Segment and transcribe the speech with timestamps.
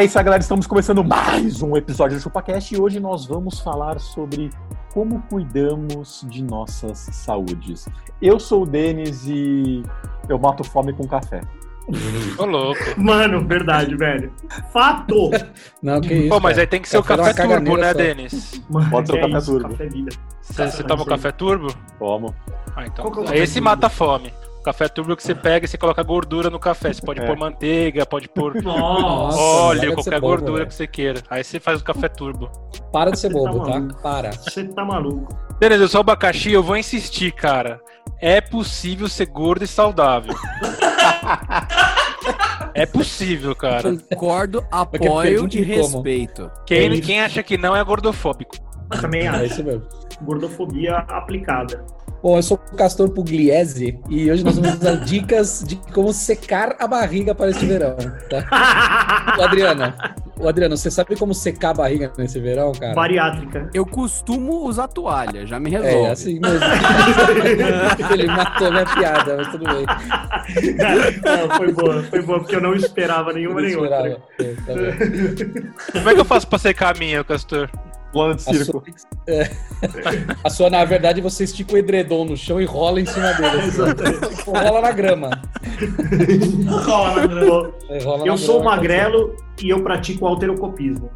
[0.00, 0.40] É isso aí, galera.
[0.40, 4.48] Estamos começando mais um episódio do ChupaCast e hoje nós vamos falar sobre
[4.94, 7.86] como cuidamos de nossas saúdes.
[8.22, 9.82] Eu sou o Denis e
[10.26, 11.42] eu mato fome com café.
[12.38, 12.80] Ô, louco.
[12.96, 14.32] Mano, verdade, velho.
[14.72, 15.32] Fato!
[15.82, 16.28] Não, que isso.
[16.30, 16.62] Pô, mas cara.
[16.62, 17.98] aí tem que ser o Café dá café turbo, né, só.
[17.98, 18.62] Denis?
[18.70, 19.68] Mano, Pode ser o é café isso, turbo.
[19.68, 20.16] Café vida.
[20.40, 21.74] Você você toma o café turbo?
[21.98, 22.34] Tomo.
[22.74, 23.04] Ah, então.
[23.04, 23.64] É o Esse turbo?
[23.66, 24.32] mata a fome.
[24.62, 26.92] Café turbo que você pega e você coloca gordura no café.
[26.92, 27.26] Você pode É.
[27.26, 30.66] pôr manteiga, pode pôr Nossa, óleo, qualquer bobo, gordura velho.
[30.68, 31.22] que você queira.
[31.30, 32.50] Aí você faz o café turbo.
[32.92, 33.94] Para de ser Você bobo, tá tá?
[34.02, 34.32] Para.
[34.32, 35.34] você tá maluco.
[35.58, 37.80] Beleza, eu sou abacaxi, eu vou insistir, cara.
[38.20, 40.34] É possível ser gordo e saudável.
[42.74, 43.96] é possível, cara.
[44.10, 46.50] Concordo, apoio e respeito.
[46.54, 47.02] É Quem, isso.
[47.02, 48.56] quem acha que não é gordofóbico?
[49.00, 49.44] Também É acho.
[49.44, 49.82] isso mesmo.
[50.22, 51.84] Gordofobia aplicada.
[52.22, 56.76] Bom, eu sou o Castor Pugliese e hoje nós vamos dar dicas de como secar
[56.78, 57.96] a barriga para este verão,
[58.28, 58.44] tá?
[59.38, 59.94] O Adriano,
[60.38, 62.92] o Adriano, você sabe como secar a barriga nesse verão, cara?
[62.94, 63.70] Bariátrica.
[63.72, 65.94] Eu costumo usar toalha, já me resolve.
[65.96, 66.58] É, assim mesmo.
[68.12, 69.86] Ele matou minha piada, mas tudo bem.
[71.22, 74.08] Não, foi boa, foi boa, porque eu não esperava nenhuma Eu nem outra.
[74.08, 74.22] esperava.
[74.40, 75.92] É, tá.
[75.92, 77.70] Como é que eu faço pra secar a minha, Castor?
[78.12, 78.82] Plano de A circo.
[78.82, 78.82] sua,
[79.32, 79.50] é.
[80.42, 83.60] A sua, na verdade, você estica o edredom no chão e rola em cima dele.
[83.62, 84.34] assim.
[84.36, 85.30] Tipo, rola na grama.
[86.84, 87.72] Rola?
[87.88, 88.76] É, rola Eu na sou grama.
[88.76, 91.10] magrelo e eu pratico alterocopismo.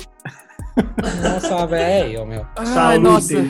[1.22, 2.47] Nossa, velho, meu.
[2.56, 2.99] Ai, Saúde.
[2.99, 3.47] nossa.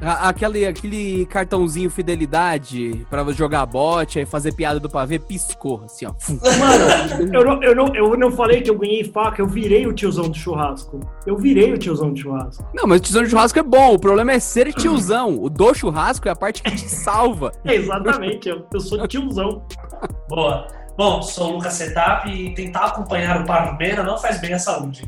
[0.00, 6.12] Aquele, aquele cartãozinho fidelidade pra jogar bote aí fazer piada do pavê piscou, assim, ó.
[6.58, 9.94] Mano, eu não, eu, não, eu não falei que eu ganhei faca, eu virei o
[9.94, 11.00] tiozão do churrasco.
[11.26, 12.64] Eu virei o tiozão do churrasco.
[12.74, 13.94] Não, mas o tiozão de churrasco é bom.
[13.94, 15.42] O problema é ser tiozão.
[15.42, 17.52] O do churrasco é a parte que te salva.
[17.64, 19.62] É, exatamente, eu, eu sou tiozão.
[20.28, 20.66] Boa.
[20.96, 25.04] Bom, sou o Lucas Setap e tentar acompanhar o Parmeira não faz bem à saúde.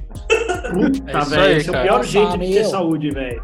[0.73, 2.65] Puta, É velho, esse é o pior jeito de ter meu.
[2.65, 3.43] saúde, velho.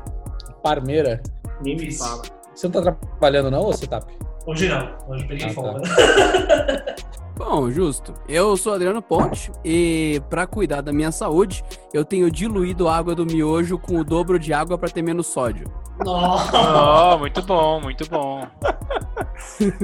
[0.62, 1.22] Parmeira.
[1.62, 2.22] Nem me fala.
[2.54, 4.00] Você não tá trabalhando, não, ou você tá?
[4.46, 5.54] Hoje não, hoje peguei Ah, tá.
[5.54, 5.82] folga.
[7.36, 8.14] Bom, justo.
[8.28, 13.12] Eu sou Adriano Ponte e pra cuidar da minha saúde, eu tenho diluído a água
[13.12, 15.66] do miojo com o dobro de água pra ter menos sódio.
[16.04, 17.14] Nossa.
[17.14, 18.46] Oh, muito bom, muito bom.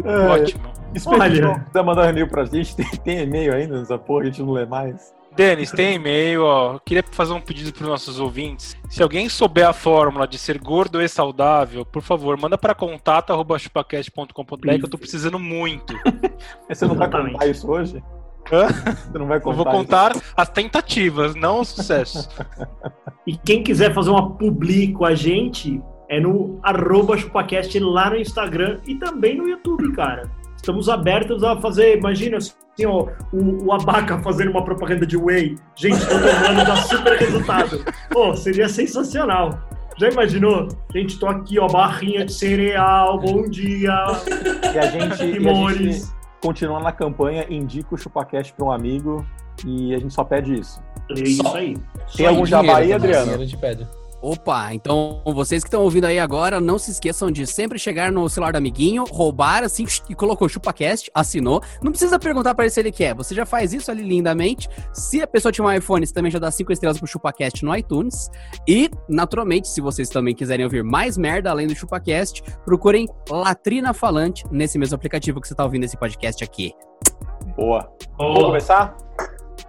[0.04, 0.70] É, Ótimo.
[0.96, 4.42] Se quiser mandar um e-mail pra gente, tem, tem e-mail ainda nessa porra, a gente
[4.42, 5.12] não lê mais.
[5.36, 6.74] Denis, tem e-mail, ó.
[6.74, 8.76] Eu Queria fazer um pedido para os nossos ouvintes.
[8.88, 14.68] Se alguém souber a fórmula de ser gordo e saudável, por favor, manda para contato@chupacast.com.br
[14.78, 15.94] que eu tô precisando muito.
[16.68, 18.02] Mas você não vai contar isso hoje?
[18.52, 18.66] Hã?
[18.68, 19.76] Você não vai Eu contar vou isso?
[19.76, 22.28] contar as tentativas, não os sucessos.
[23.26, 28.16] E quem quiser fazer uma publi com a gente, é no arroba chupacast lá no
[28.16, 30.28] Instagram e também no YouTube, cara.
[30.60, 35.56] Estamos abertos a fazer, imagina assim, ó, o, o Abaca fazendo uma propaganda de whey.
[35.74, 37.82] Gente, tô tomando, dá super resultado.
[38.10, 39.58] Pô, seria sensacional.
[39.98, 40.68] Já imaginou?
[40.94, 44.04] Gente, tô aqui, ó, barrinha de cereal, bom dia,
[44.74, 46.06] E a gente, e a gente
[46.42, 49.24] continua na campanha, indica o ChupaCast pra um amigo
[49.64, 50.78] e a gente só pede isso.
[51.10, 51.56] É isso Só.
[51.56, 51.76] aí.
[52.14, 53.22] Tem algum jabá aí, Dinheiro, Adriano?
[53.22, 53.88] dinheiro a gente pede.
[54.22, 58.28] Opa, então vocês que estão ouvindo aí agora, não se esqueçam de sempre chegar no
[58.28, 61.62] celular do amiguinho, roubar assim e colocou ChupaCast, assinou.
[61.82, 64.68] Não precisa perguntar pra ele se ele quer, você já faz isso ali lindamente.
[64.92, 67.74] Se a pessoa tiver um iPhone, você também já dá cinco estrelas pro ChupaCast no
[67.74, 68.30] iTunes.
[68.68, 74.44] E, naturalmente, se vocês também quiserem ouvir mais merda além do ChupaCast, procurem Latrina Falante
[74.50, 76.74] nesse mesmo aplicativo que você tá ouvindo esse podcast aqui.
[77.56, 77.90] Boa.
[78.18, 78.46] Vamos Boa.
[78.48, 78.96] começar?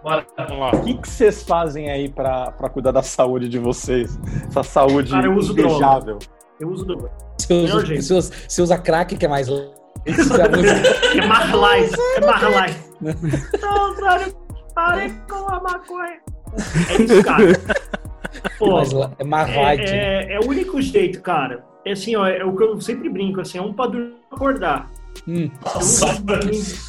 [0.04, 0.26] Bora.
[0.38, 0.72] Vamos lá.
[0.72, 4.20] O que vocês fazem aí pra, pra cuidar da saúde de vocês?
[4.48, 6.18] Essa saúde Cara, eu uso invejável.
[6.60, 7.10] Eu uso do.
[7.38, 9.48] Você Melhor usa, você usa- crack, que é mais.
[10.06, 12.92] É Marlife, é Marlife.
[13.62, 14.36] Não, Zório,
[14.74, 16.20] parei com a maconha.
[16.90, 17.44] É isso, cara.
[18.58, 19.82] Pô, mais é mais light.
[19.92, 21.64] é, é, é o único jeito, cara.
[21.86, 24.36] É assim, ó, é o que eu sempre brinco, assim, é um pra dormir e
[24.36, 24.90] acordar.
[25.28, 25.50] Hum.
[25.64, 26.06] Nossa,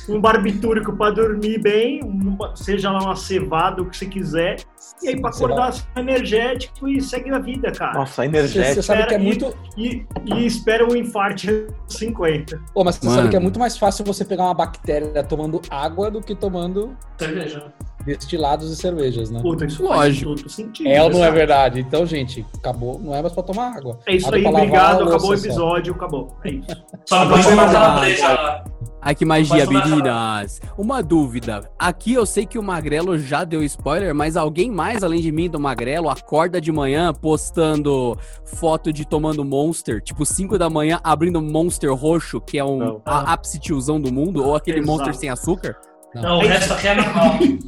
[0.08, 2.21] Um, um barbitúrico pra dormir bem, um-
[2.54, 4.56] seja lá uma cevada, o que você quiser.
[5.02, 7.94] E aí pra acordar assim, energético e segue a vida, cara.
[7.98, 8.74] Nossa, Você, energético.
[8.74, 9.56] você sabe que é Espera, muito.
[9.76, 12.60] E, e espera um infarte aos 50.
[12.74, 13.18] Pô, mas você Mano.
[13.18, 16.96] sabe que é muito mais fácil você pegar uma bactéria tomando água do que tomando.
[17.18, 17.72] cerveja.
[18.04, 19.40] destilados e cervejas, né?
[19.40, 20.30] Puta, isso Lógico.
[20.30, 20.88] faz todo sentido.
[20.88, 21.80] É ou não é verdade?
[21.80, 22.98] Então, gente, acabou.
[22.98, 23.98] Não é mais pra tomar água.
[24.06, 25.02] É isso Água aí, obrigado.
[25.02, 25.44] a Acabou o só.
[25.44, 26.36] episódio, acabou.
[26.44, 26.66] É isso.
[27.08, 27.66] Só não pode lá.
[27.94, 28.64] na breja lá.
[29.04, 30.60] Ai, que magia, não meninas.
[30.78, 31.68] Uma dúvida.
[31.76, 35.50] Aqui eu sei que o Magrelo já deu spoiler, mas alguém mais além de mim
[35.50, 41.42] do Magrelo acorda de manhã postando foto de tomando Monster, tipo 5 da manhã, abrindo
[41.42, 43.02] Monster roxo, que é um Não.
[43.04, 44.92] a ápice tiozão do mundo, ou aquele Exato.
[44.92, 45.76] Monster sem açúcar?
[46.14, 47.38] Não, o resto aqui é normal.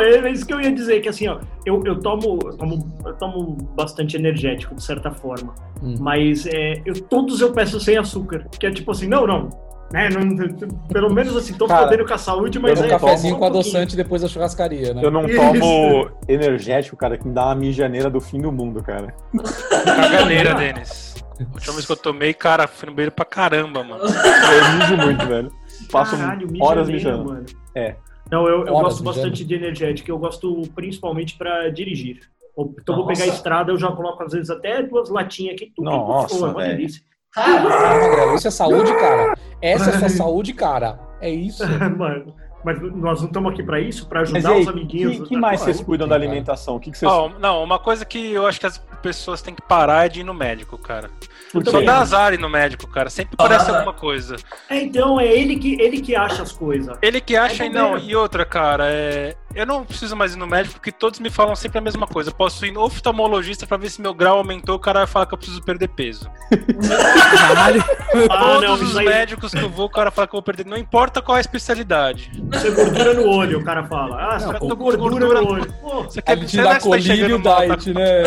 [0.00, 3.14] É isso que eu ia dizer, que assim, ó, eu, eu, tomo, eu, tomo, eu
[3.14, 5.54] tomo bastante energético, de certa forma.
[5.80, 5.94] Hum.
[6.00, 8.46] Mas é, eu, todos eu peço sem açúcar.
[8.58, 9.48] Que é tipo assim, não, não.
[9.92, 10.36] Né, não
[10.88, 13.44] pelo menos assim, tô Cara, fodendo com a saúde, mas eu um cafezinho um com
[13.44, 13.60] pouquinho.
[13.60, 15.00] adoçante depois da churrascaria, né?
[15.04, 15.36] Eu não Isso.
[15.36, 19.14] tomo energético, cara, que me dá uma mijaneira do fim do mundo, cara.
[19.84, 21.14] Caganeira, Denis.
[21.38, 24.02] A última vez que eu tomei, cara, fui no banheiro pra caramba, mano.
[24.04, 25.52] Eu mijo muito, velho.
[25.92, 27.24] Passo Caralho, horas mijando.
[27.24, 27.46] mano.
[27.74, 27.94] É.
[28.30, 29.04] Não, eu, eu gosto mijando.
[29.04, 30.10] bastante de energético.
[30.10, 32.20] Eu gosto principalmente pra dirigir.
[32.58, 33.20] Então vou Nossa.
[33.20, 35.70] pegar a estrada, eu já coloco às vezes até duas latinhas aqui.
[35.76, 37.02] tudo Nossa, for, é uma delícia.
[37.34, 39.34] Ah, Cara, Magrelo, isso é saúde, cara.
[39.60, 40.98] Essa é sua saúde, cara.
[41.20, 41.62] É isso.
[41.96, 42.34] Mano,
[42.64, 45.16] mas nós não estamos aqui pra isso, pra Mas ajudar aí, os amiguinhos.
[45.18, 46.76] que, que mais vocês cuidam da alimentação?
[46.76, 47.10] O que, que vocês...
[47.10, 50.20] Ó, não, uma coisa que eu acho que as pessoas têm que parar é de
[50.20, 51.10] ir no médico, cara.
[51.54, 53.08] eu Só dá azar ir no médico, cara.
[53.08, 53.76] Sempre parece azar.
[53.76, 54.36] alguma coisa.
[54.68, 56.96] É, então, é ele que, ele que acha as coisas.
[57.00, 57.96] Ele que acha É e não.
[57.98, 59.36] E outra, cara, é.
[59.56, 62.28] Eu não preciso mais ir no médico porque todos me falam sempre a mesma coisa.
[62.30, 65.26] Eu posso ir no oftalmologista pra ver se meu grau aumentou, o cara vai falar
[65.26, 66.30] que eu preciso perder peso.
[67.38, 67.82] Caralho.
[68.30, 70.42] Ah, Todos não, os aí- médicos que eu vou, o cara fala que eu vou
[70.42, 70.64] perder.
[70.64, 72.30] Não importa qual é a especialidade.
[72.64, 74.16] É gordura no olho, o cara fala.
[74.16, 75.72] Ah, você tá tô com gordura, gordura no olho.
[75.82, 78.22] Pô, Você te você dá você colírio mal, tá diet, né?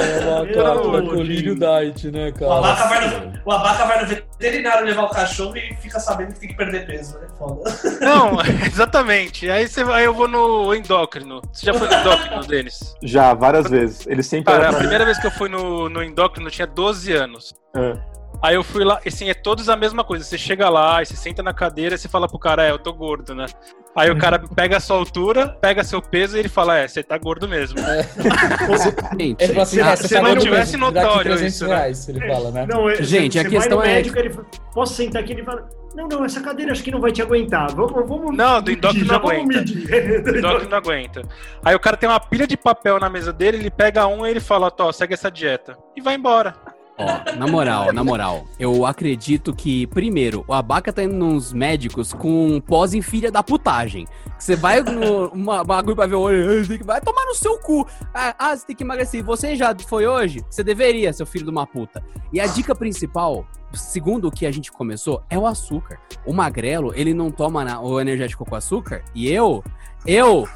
[1.09, 2.89] Colírio diet, né, o abaca, cara?
[2.89, 6.49] vai no, o abaca vai no veterinário levar o cachorro e fica sabendo que tem
[6.49, 7.27] que perder peso, né?
[7.37, 7.63] Foda.
[8.01, 8.37] Não,
[8.67, 9.49] exatamente.
[9.49, 11.18] Aí, você, aí eu vou no endócrino.
[11.51, 12.95] Você já foi no endócrino, Denis?
[13.03, 14.05] Já, várias vezes.
[14.07, 14.53] Eles sempre...
[14.53, 17.53] Cara, a primeira vez que eu fui no, no endócrino eu tinha 12 anos.
[17.75, 17.93] É.
[18.41, 20.23] Aí eu fui lá, e assim, é todos a mesma coisa.
[20.23, 22.79] Você chega lá, e você senta na cadeira e você fala pro cara, é, eu
[22.79, 23.45] tô gordo, né?
[23.93, 27.03] Aí o cara pega a sua altura, pega seu peso e ele fala, é, você
[27.03, 27.77] tá gordo mesmo.
[29.19, 31.67] Gente, Ele fala assim, Ah, é, se você tá não tivesse mesmo, notório 300 isso,
[31.67, 31.75] né?
[31.75, 32.65] reais, ele fala, né?
[32.69, 35.33] Não, é- Gente, a questão é- médico, ele fala, posso sentar aqui?
[35.33, 37.73] Ele fala, não, não, essa cadeira acho que não vai te aguentar.
[37.73, 39.45] Vamos, vamos Não, do endócrino não aguenta.
[39.45, 39.89] medir.
[39.89, 41.21] O endócrino não aguenta.
[41.63, 44.29] Aí o cara tem uma pilha de papel na mesa dele, ele pega um e
[44.29, 45.77] ele fala, ó, segue essa dieta.
[45.95, 46.55] E vai embora.
[46.99, 52.11] Ó, na moral, na moral, eu acredito que, primeiro, o Abaca tá indo nos médicos
[52.11, 54.05] com pós em filha da putagem.
[54.37, 57.33] Você vai no uma bagulho pra ver o olho, "Ah, tem que- vai tomar no
[57.35, 57.87] seu cu.
[58.13, 59.23] Ah, ah, você tem que emagrecer.
[59.23, 60.43] Você já foi hoje?
[60.49, 62.03] Você deveria, seu filho de uma puta.
[62.33, 65.99] E a dica principal, segundo o que a gente começou, é o açúcar.
[66.25, 69.03] O magrelo, ele não toma o energético com açúcar.
[69.15, 69.63] E eu,
[70.05, 70.47] eu,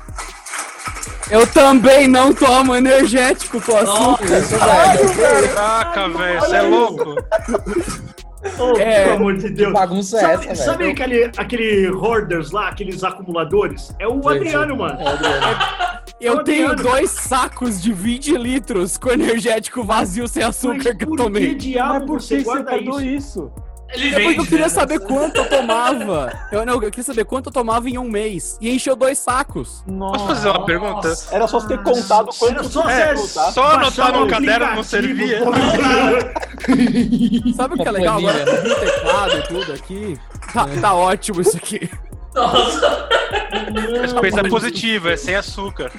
[1.30, 4.26] eu também não tomo energético com açúcar.
[4.26, 5.54] Velho.
[5.54, 7.16] Caraca, velho, você é louco.
[8.60, 9.72] Oh, É, pelo amor de Deus.
[9.72, 10.92] bagunça é sabe, essa, sabe velho?
[10.92, 13.96] aquele, aquele hoarders lá, aqueles acumuladores?
[14.00, 15.00] É o Adriano, mano.
[15.00, 15.46] É, Adriano.
[16.20, 16.90] Eu Ô, tenho Adriano.
[16.92, 21.24] dois sacos de 20 litros com energético vazio sem açúcar Mas que eu por que
[21.24, 21.56] tomei.
[21.56, 23.16] diabo Mas por você que você guarda guardou isso?
[23.16, 23.52] isso?
[23.94, 24.70] Ele É vende, eu queria né?
[24.70, 26.32] saber quanto eu tomava.
[26.52, 28.58] Eu, não, eu queria saber quanto eu tomava em um mês.
[28.60, 29.84] E encheu dois sacos.
[29.88, 31.10] Posso fazer uma pergunta?
[31.10, 31.36] Nossa.
[31.36, 35.42] Era só você ter contado quanto só É, você só anotar no caderno não servia.
[37.56, 38.18] Sabe o que é legal?
[38.18, 40.20] Agora o teclado e tudo aqui.
[40.54, 41.90] Tá, tá ótimo isso aqui.
[42.34, 43.08] Nossa.
[44.02, 45.92] Mas pensa positivo, é sem açúcar.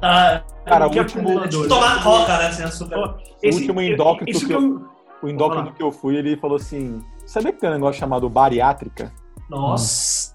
[0.00, 2.50] Ah, Cara, o último, tomar coca, né?
[2.52, 2.96] Sem açúcar.
[2.98, 3.14] Ó,
[3.46, 4.82] O último endócrino isso que eu- eu...
[5.22, 8.30] o endócrino Vamos que eu fui, ele falou assim: Sabia que tem um negócio chamado
[8.30, 9.12] bariátrica?
[9.48, 10.32] Nossa.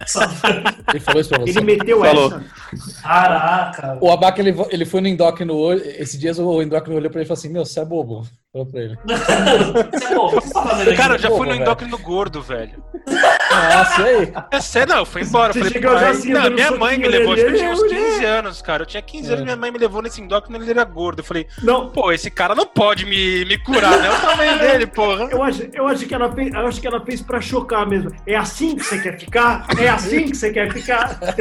[0.89, 1.49] Ele falou isso pra você.
[1.49, 2.27] Ele meteu Falou.
[2.27, 3.01] essa.
[3.01, 3.97] Caraca.
[4.01, 5.83] O Abaca, ele, ele foi no endócrino hoje.
[5.97, 8.25] Esses dias o endócrino olhou pra ele e falou assim: Meu, você é bobo.
[8.53, 8.97] Falou pra ele.
[9.05, 10.97] Você é bobo, o que você tá fazendo aqui?
[10.97, 12.83] Cara, eu já Pô, fui no endócrino gordo, velho.
[13.07, 14.33] Nossa, e aí?
[14.51, 15.53] É sério, não, eu fui embora.
[15.53, 17.55] Você Falei, chegou já pai, assim, não, dando minha mãe me levou, acho que eu
[17.57, 18.83] tinha uns ele- 15 anos, cara.
[18.83, 19.43] Eu tinha 15 anos, É.
[19.45, 21.19] minha mãe me levou nesse endócrino e ele era gordo.
[21.19, 24.09] Eu falei, Não, pô, esse cara não pode me, me curar, né?
[24.11, 25.29] O tamanho dele, porra.
[25.31, 28.11] eu acho, eu acho que ela fez, eu acho que ela fez pra chocar mesmo.
[28.27, 29.65] É assim que você quer ficar?
[29.79, 31.17] É assim que você quer ficar?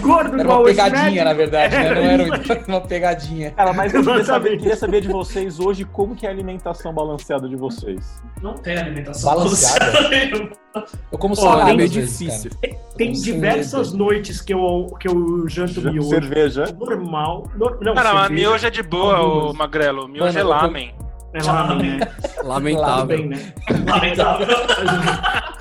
[0.00, 1.24] Gordo Era igual uma esse pegadinha, médico?
[1.24, 1.90] na verdade, né?
[1.94, 3.50] Não É, era um uma pegadinha.
[3.52, 6.92] Cara, mas eu queria saber, queria saber de vocês hoje como que é a alimentação
[6.94, 8.22] balanceada de vocês.
[8.42, 9.92] Não tem alimentação Balanceada?
[9.92, 10.50] balanceada.
[11.10, 11.70] Eu como Ó, salada.
[11.70, 12.50] é meio difícil.
[12.96, 16.08] Tem Como diversas noites que eu, que eu janto miojo.
[16.08, 16.64] Cerveja.
[16.78, 17.48] Normal.
[17.56, 19.50] No, não, Cara, mas cerveja miojo é de boa, Algumas.
[19.50, 20.08] ô Magrelo.
[20.08, 20.94] Miojo Mano, é lamen.
[21.34, 22.08] É lamen, né?
[22.42, 23.26] Lamentável.
[23.26, 23.52] Né?
[23.86, 24.46] Lamentável.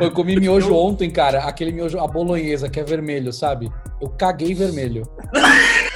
[0.00, 1.44] Eu comi miojo ontem, cara.
[1.44, 3.70] Aquele miojo, a bolonhesa, que é vermelho, sabe?
[4.00, 5.02] Eu caguei vermelho.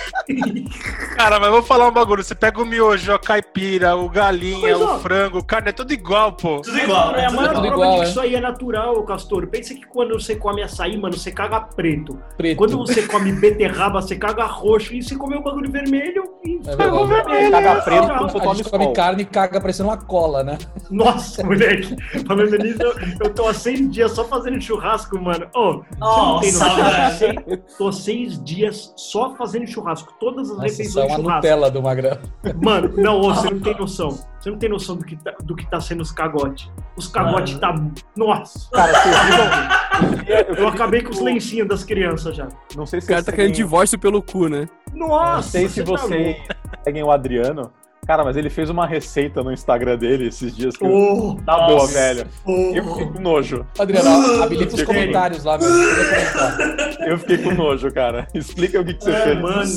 [1.17, 2.23] Cara, mas vou falar um bagulho.
[2.23, 5.73] Você pega o miojo, a caipira, o galinha, Mas, ó, o frango, o carne, é
[5.73, 6.61] tudo igual, pô.
[6.63, 7.55] Tudo igual, É a Tudo maior igual.
[7.55, 8.09] tudo prova igual, de que é.
[8.09, 9.47] isso aí é natural, Castor.
[9.47, 12.19] Pensa que quando você come açaí, mano, você caga preto.
[12.37, 12.57] Preto.
[12.59, 14.95] Quando você come beterraba, você caga roxo.
[14.95, 17.07] E você comeu o bagulho vermelho e É verdade.
[17.07, 17.51] vermelho.
[17.51, 18.93] Caga preto Não, quando você come sol.
[18.93, 20.59] carne e caga parecendo uma cola, né?
[20.91, 21.97] Nossa, moleque.
[22.27, 25.47] Falando nisso, eu, eu tô há seis dias só fazendo churrasco, mano.
[25.55, 27.11] Ô, Nossa.
[27.17, 27.41] Seis-
[27.79, 30.13] Tô seis dias só fazendo churrasco.
[30.21, 31.37] Todas as Nossa, isso é refeições uma de churrasco.
[31.37, 32.19] Nutella do Magrão.
[32.63, 34.11] Mano, não, ô, você não tem noção.
[34.39, 36.71] Você não tem noção do que tá, do que tá sendo os cagotes.
[36.95, 37.75] Os cagotes tá.
[38.15, 38.69] Nossa!
[38.71, 40.57] Cara, vocês viram?
[40.59, 42.49] Eu acabei com os lencinhos das crianças já.
[42.77, 44.69] Não sei se O cara tá querendo divórcio pelo cu, né?
[44.93, 45.35] Nossa!
[45.35, 47.73] Não sei se você tá vocês seguem o Adriano.
[48.11, 51.41] Cara, mas ele fez uma receita no Instagram dele esses dias que louco.
[51.45, 51.93] tá boa, Nossa.
[51.93, 52.27] velho.
[52.45, 53.65] Oh, Eu fiquei com nojo.
[53.79, 56.59] Adriano, habilita os comentários lá, comentar.
[57.07, 58.27] Eu fiquei com nojo, cara.
[58.35, 59.39] Explica o que, que você É, fez.
[59.41, 59.71] mano.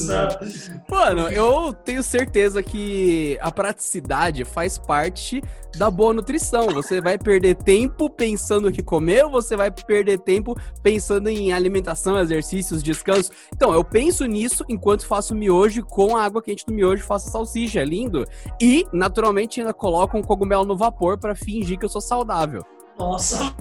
[0.89, 5.39] Mano, eu tenho certeza que a praticidade faz parte
[5.77, 6.67] da boa nutrição.
[6.67, 11.51] Você vai perder tempo pensando o que comer ou você vai perder tempo pensando em
[11.51, 13.31] alimentação, exercícios, descanso?
[13.53, 17.79] Então, eu penso nisso enquanto faço miojo com a água quente do miojo faço salsicha,
[17.81, 18.25] é lindo.
[18.61, 22.63] E, naturalmente, ainda coloco um cogumelo no vapor pra fingir que eu sou saudável.
[22.97, 23.53] Nossa.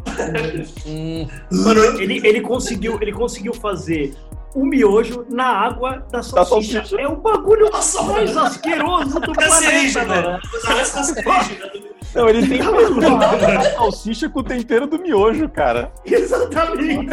[0.86, 4.14] Hum, Mano, ele, ele, conseguiu, ele conseguiu fazer
[4.54, 6.80] o miojo na água da salsicha.
[6.80, 7.00] salsicha.
[7.00, 8.46] É o bagulho Nossa, mais mano.
[8.46, 10.22] asqueroso do planeta, mano.
[10.22, 11.91] velho.
[12.14, 15.90] Não, ele tem a salsicha com o tempero do miojo, cara.
[16.04, 17.08] Exatamente.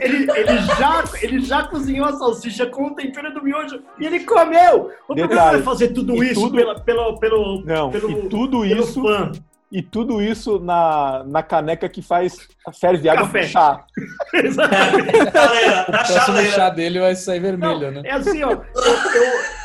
[0.00, 4.20] ele, ele, já, ele já cozinhou a salsicha com o tempero do miojo e ele
[4.20, 4.90] comeu.
[5.08, 8.60] O problema é fazer tudo e isso tudo- pela, pelo, pelo, Não, pelo, e tudo
[8.62, 9.32] pelo isso, fã.
[9.70, 12.48] e tudo isso na, na caneca que faz
[12.80, 13.42] ferve água Café.
[13.42, 13.84] com chá.
[14.34, 15.12] Exatamente.
[15.32, 16.50] Chaleira, o na próximo chaleira.
[16.52, 18.02] chá dele vai sair Não, vermelho, né?
[18.04, 18.52] É assim, ó.
[18.52, 19.63] Eu, eu-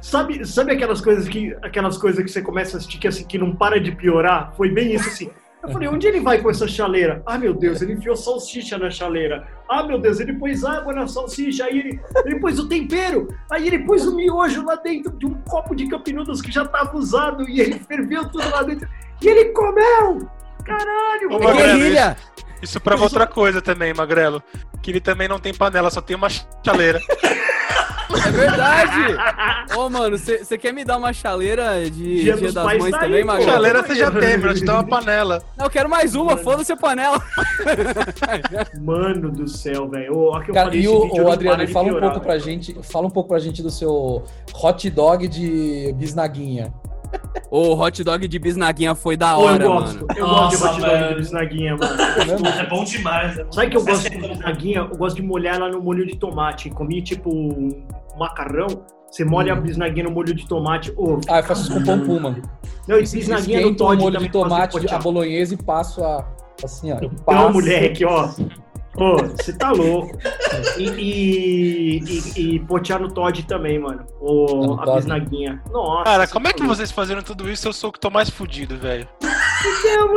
[0.00, 3.38] sabe, sabe aquelas coisas que aquelas coisas que você começa a assistir que, assim, que
[3.38, 4.54] não para de piorar?
[4.56, 5.30] Foi bem isso assim.
[5.62, 7.22] Eu falei, onde ele vai com essa chaleira?
[7.26, 9.48] Ah, meu Deus, ele enfiou salsicha na chaleira.
[9.68, 11.64] Ah, meu Deus, ele pôs água na salsicha.
[11.64, 13.26] Aí ele, ele pôs o tempero.
[13.50, 16.96] Aí ele pôs o miojo lá dentro de um copo de campinudas que já estava
[16.96, 17.48] usado.
[17.48, 18.88] E ele ferveu tudo lá dentro.
[19.20, 20.28] E ele comeu!
[20.64, 21.32] Caralho!
[21.32, 22.16] Ô, É guerrilha!
[22.62, 24.40] Isso prova outra coisa também, Magrelo.
[24.80, 26.28] Que ele também não tem panela, só tem uma
[26.64, 27.00] chaleira.
[28.24, 29.76] É verdade!
[29.76, 33.24] Ô, mano, você quer me dar uma chaleira de Dia Dia, das Mães tá também.
[33.24, 33.50] Magrelo?
[33.50, 35.42] Chaleira você já tem, mas te dá uma panela.
[35.56, 37.22] Não, eu quero mais uma, foda-se a panela.
[38.80, 40.30] Mano do céu, velho.
[40.52, 43.10] Cara, falei, e o, vídeo o Adriano, fala um piorar, pouco pra gente, fala um
[43.10, 46.72] pouco pra gente do seu hot dog de bisnaguinha.
[47.50, 49.94] O hot dog de bisnaguinha foi da hora, eu gosto.
[49.94, 50.06] mano.
[50.16, 52.02] Eu gosto de Nossa, hot dog de bisnaguinha, mano.
[52.60, 53.36] É bom demais.
[53.36, 53.46] né?
[53.50, 54.78] Sabe que eu gosto de bisnaguinha?
[54.78, 56.70] Eu gosto de molhar ela no molho de tomate.
[56.70, 57.86] Comi tipo um
[58.18, 58.66] macarrão.
[59.10, 60.92] Você molha a bisnaguinha no molho de tomate.
[60.96, 62.36] Ô, Ah, eu faço isso com pão puma.
[62.88, 66.26] não, e bisnaguinha no Todd molho de tomate, a bolonhesa e passo a,
[66.64, 66.98] assim, ó.
[67.00, 68.28] eu Então, moleque, ó.
[68.98, 70.16] Ô, você tá louco.
[70.78, 71.98] E, e,
[72.36, 74.06] e, e potear no Todd também, mano.
[74.20, 75.62] No O, a bisnaguinha.
[75.70, 76.04] Nossa.
[76.04, 77.68] Cara, como é tá que vocês fazendo tudo isso?
[77.68, 79.06] Eu sou o que tô mais fudido, velho.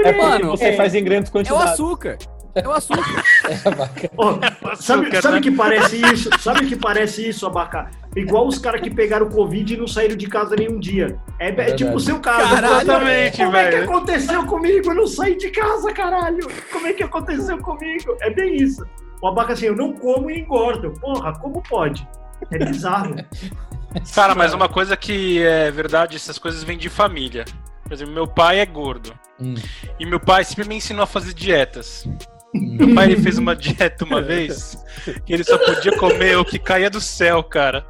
[0.06, 0.74] É Mano, você é.
[0.74, 1.74] faz em grandes É o quantidades.
[1.74, 2.18] açúcar.
[2.64, 3.24] É o açúcar.
[3.50, 4.12] É, vaca.
[4.16, 4.34] Ó,
[4.76, 5.42] sabe, Açúcar, sabe né?
[5.42, 6.30] que parece isso?
[6.40, 7.90] Sabe que parece isso, Abacá?
[8.16, 11.18] Igual os caras que pegaram Covid e não saíram de casa nenhum dia.
[11.40, 11.84] É, é verdade.
[11.84, 12.48] tipo o seu caso.
[12.48, 13.84] Caralho, Exatamente, Como é que velho.
[13.90, 14.92] aconteceu comigo?
[14.92, 16.48] Eu não saí de casa, caralho.
[16.72, 18.16] Como é que aconteceu comigo?
[18.22, 18.86] É bem isso.
[19.22, 20.92] O Abaca assim, eu não como e engordo.
[21.00, 22.08] Porra, como pode?
[22.52, 23.16] É bizarro.
[24.14, 27.46] Cara, mas uma coisa que é verdade, essas coisas vêm de família.
[27.84, 29.14] Por exemplo, meu pai é gordo.
[29.40, 29.56] Hum.
[30.00, 32.08] E meu pai sempre me ensinou a fazer dietas.
[32.54, 34.78] Meu pai ele fez uma dieta uma vez
[35.26, 37.86] que ele só podia comer o que caía do céu, cara.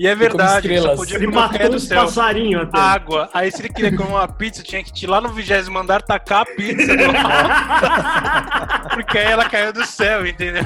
[0.00, 2.04] E é verdade, ele só podia Ele comer o que caía matou do céu.
[2.04, 2.78] passarinhos até.
[2.78, 3.28] Água.
[3.34, 6.40] Aí se ele queria comer uma pizza, tinha que ir lá no vigésimo andar tacar
[6.42, 8.88] a pizza alto.
[8.96, 10.64] Porque aí ela caiu do céu, entendeu?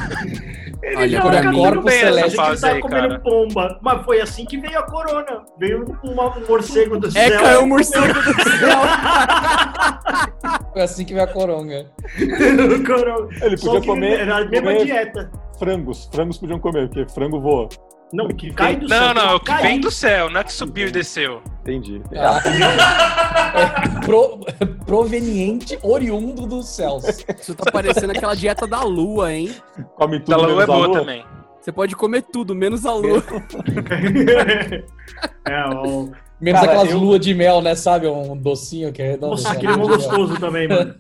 [0.82, 2.20] Ele Olha, mim, caminho que ele
[2.66, 3.20] aí, comendo cara.
[3.20, 3.78] pomba.
[3.82, 5.42] Mas foi assim que veio a corona.
[5.58, 7.40] Veio uma- um morcego do É, céu.
[7.40, 8.22] caiu o morcego do
[8.58, 8.78] céu.
[10.72, 11.86] Foi assim que veio a coronga.
[12.86, 13.28] Corona.
[13.42, 15.30] Ele podia comer, Era a mesma comer dieta.
[15.58, 16.08] frangos.
[16.12, 17.68] Frangos podiam comer, porque frango voa.
[18.12, 19.00] Não, que cai do céu.
[19.00, 19.62] Não, não, é o que cai.
[19.62, 21.42] vem do céu, não é que subiu e desceu.
[21.62, 22.00] Entendi.
[22.14, 24.40] Ah, é pro-
[24.86, 27.04] proveniente, oriundo dos céus.
[27.40, 29.54] Isso tá parecendo aquela dieta da lua, hein?
[29.96, 30.98] Come tudo Da lua menos é boa lua.
[31.00, 31.24] também.
[31.60, 33.20] Você pode comer tudo, menos a lua.
[35.48, 35.66] é,
[36.38, 37.74] Menos Cara, aquelas eu- luas de mel, né?
[37.74, 38.06] Sabe?
[38.06, 39.30] Um docinho que é redondo.
[39.32, 40.94] Nossa, aquele é gostoso também, mano.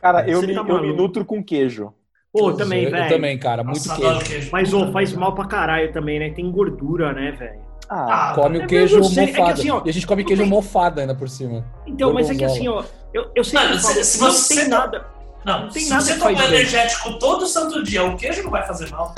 [0.00, 1.94] Cara, eu Você me, tá eu me nutro com queijo.
[2.32, 3.08] Pô, também, eu, eu velho.
[3.10, 3.62] também, cara.
[3.62, 4.20] Muito Nossa, queijo.
[4.24, 4.48] queijo.
[4.50, 6.30] Mas, ô, faz mal pra caralho também, né?
[6.30, 7.60] Tem gordura, né, velho?
[7.90, 9.52] Ah, Ah, Come É, o queijo eu sei, é que mofado.
[9.60, 11.62] assim, ó, e a gente come não queijo tem- mofado ainda por cima.
[11.86, 14.70] Então, mas é que assim, ó, eu, eu sempre Mano, falo, se- se não tem
[14.70, 15.06] tá- nada.
[15.44, 16.46] Não, Não tem se nada você que tomar bem.
[16.46, 19.12] energético todo santo dia, o queijo não vai fazer mal.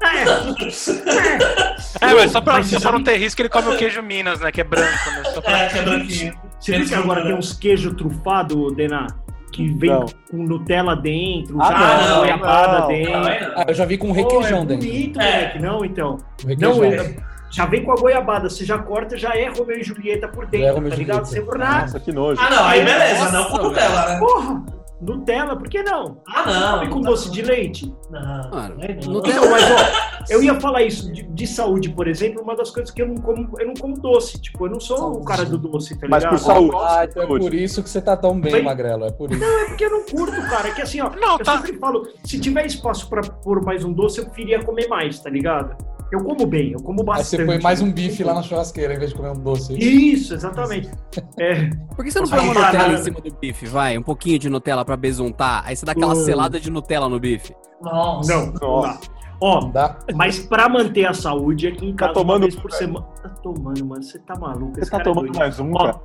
[0.00, 0.24] É,
[2.14, 4.50] mas só pra, Mas só não ter risco, ele come o queijo Minas, né?
[4.52, 5.24] Que é branco, né?
[5.34, 5.58] Só pra...
[5.64, 6.34] É, que é branquinho.
[6.60, 9.06] Você viu que agora tem uns queijos trufados, Dená?
[9.52, 10.06] Que vem Não.
[10.30, 12.88] com Nutella dentro, Ah, já não, goiabada não.
[12.88, 13.14] dentro.
[13.56, 14.86] Ah, eu já vi com requeijão é dentro.
[14.86, 15.24] bonito, É.
[15.32, 15.58] moleque.
[15.58, 16.18] Não, então.
[16.58, 17.16] Não, ele-
[17.50, 18.50] já vem com a goiabada.
[18.50, 21.24] Você já corta, já é Romeu e Julieta por é dentro, tá ligado?
[21.24, 21.24] Julieta.
[21.24, 22.40] Você ah, nossa, que nojo.
[22.44, 23.58] Ah, não, aí beleza, Nossa, não com.
[23.68, 24.18] Nutella, né?
[24.18, 24.62] porra,
[25.00, 26.20] Nutella, por que não?
[26.28, 26.78] Ah, não.
[26.80, 27.94] Come com Nutella- doce de leite.
[28.10, 29.12] Não, Mano, aí não.
[29.12, 32.70] Nutella- Então, mas ó, eu ia falar isso de, de saúde, por exemplo, uma das
[32.70, 34.40] coisas que eu não como, eu não como doce.
[34.40, 35.24] Tipo, eu não sou o Saúde.
[35.26, 36.38] cara do doce, tá Mas ligado?
[36.40, 36.76] por saúde.
[36.80, 39.04] Ah, então é por isso que você tá tão bem, Bem- Magrelo.
[39.04, 39.44] É por isso.
[39.44, 40.68] É porque eu não curto, cara.
[40.68, 41.56] É que assim, ó, Não, eu tá.
[41.58, 45.30] sempre falo, se tiver espaço pra pôr mais um doce, eu preferia comer mais, tá
[45.30, 45.76] ligado?
[46.10, 47.40] Eu como bem, eu como Aí bastante.
[47.42, 49.74] você põe mais um bife lá na churrasqueira em vez de comer um doce.
[49.78, 50.90] Isso, exatamente.
[51.38, 53.98] É, Por que você não põe uma fala Nutella em cima do bife, vai?
[53.98, 56.24] Um pouquinho de Nutella pra besuntar, aí você dá aquela Hum.
[56.24, 57.54] selada de Nutella no bife.
[57.82, 58.32] Nossa.
[58.34, 58.60] não, não dá.
[58.88, 59.00] Nossa.
[59.40, 59.96] Ó, dá?
[60.14, 62.78] mas pra manter a saúde aqui em Tá casa tomando uma vez por velho?
[62.78, 63.06] semana.
[63.22, 64.02] Tá tomando, mano.
[64.02, 64.74] Você tá maluco?
[64.74, 65.38] Você tá é tomando doido.
[65.38, 66.00] mais um, Ó, cara?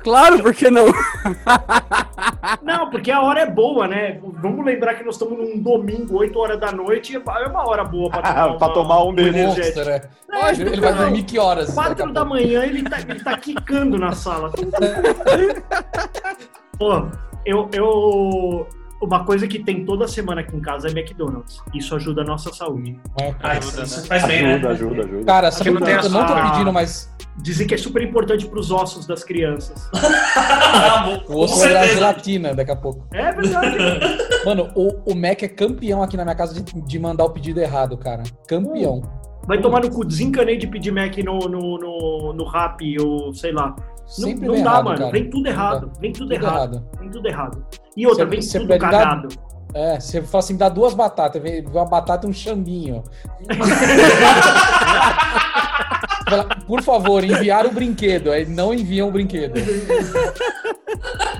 [0.00, 0.86] Claro, por que não?
[2.62, 4.20] Não, porque a hora é boa, né?
[4.40, 8.08] Vamos lembrar que nós estamos num domingo, 8 horas da noite, é uma hora boa
[8.08, 9.34] pra tomar, Pra tomar um deles.
[9.34, 9.78] energético.
[9.78, 10.08] Monster, né?
[10.40, 10.98] Lógico, Ele vai não.
[10.98, 11.74] dormir que horas?
[11.74, 14.52] daqui a 4 da manhã ele tá, ele tá quicando na sala.
[16.78, 17.06] Pô,
[17.44, 18.66] eu, eu.
[19.02, 21.58] Uma coisa que tem toda semana aqui em casa é McDonald's.
[21.74, 22.96] Isso ajuda a nossa saúde.
[23.20, 23.28] É.
[23.28, 24.06] Isso, Ajuda, isso né?
[24.06, 24.74] faz bem, Ajuda, né?
[24.74, 25.24] ajuda, ajuda.
[25.24, 25.80] Cara, que tem eu não
[26.26, 29.90] tô essa- pedindo, mas Dizem que é super importante pros ossos das crianças.
[31.28, 33.06] o osso vai virar gelatina daqui a pouco.
[33.10, 33.76] É verdade.
[34.44, 37.58] Mano, o, o Mac é campeão aqui na minha casa de, de mandar o pedido
[37.58, 38.22] errado, cara.
[38.46, 39.00] Campeão.
[39.46, 40.04] Vai tomar no cu.
[40.04, 43.74] Desencanei de pedir Mac no, no, no, no rap ou sei lá.
[44.02, 44.98] Não, Sempre não vem dá, errado, mano.
[44.98, 45.10] cara.
[45.10, 45.92] Vem tudo errado.
[46.00, 46.54] Vem tudo, Tudo errado.
[46.74, 46.88] errado.
[46.98, 47.66] Vem tudo errado.
[47.96, 49.28] E outra, Você- vem você tudo pede dar- cagado.
[49.74, 53.02] É, você fala assim, dá duas batatas, vem uma batata e um chambinho.
[56.28, 58.30] Fala, Por favor, enviar o brinquedo.
[58.32, 59.54] Aí não enviam o brinquedo.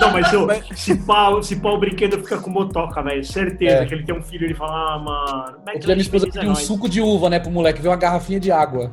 [0.00, 3.22] Não, mas eu, se, pau, se pau o brinquedo fica com motoca, velho.
[3.24, 3.86] Certeza É.
[3.86, 5.58] que ele tem um filho ele fala, ah, mano.
[5.78, 6.58] Dia minha esposa é pediu um nóis.
[6.64, 8.90] suco de uva, né, pro moleque, veio uma garrafinha de água.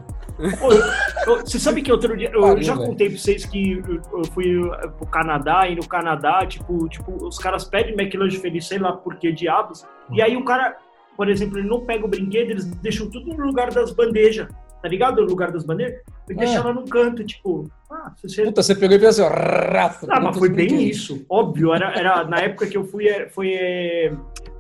[1.26, 2.32] Pô, Você sabe que outro dia.
[2.34, 2.88] Eu já velho.
[2.88, 3.82] contei pra vocês que
[4.14, 8.66] eu, fui uh, pro Canadá e no Canadá, tipo, tipo, os caras pedem McLanche feliz,
[8.68, 9.86] sei lá por que diabos.
[10.12, 10.78] E aí o cara,
[11.18, 14.48] por exemplo, ele não pega o brinquedo, eles deixam tudo no lugar das bandejas.
[14.82, 15.22] Tá ligado?
[15.22, 16.00] No lugar das bandejas.
[16.30, 16.46] Ele É.
[16.46, 17.70] deixa ela num canto, tipo.
[17.92, 18.46] Ah, você.
[18.46, 19.74] Puta, você pegou e fez assim, ó.
[19.74, 21.74] rafa, Ah, mas foi bem isso, óbvio.
[21.74, 24.14] Era, era, na época que eu fui, é, foi é,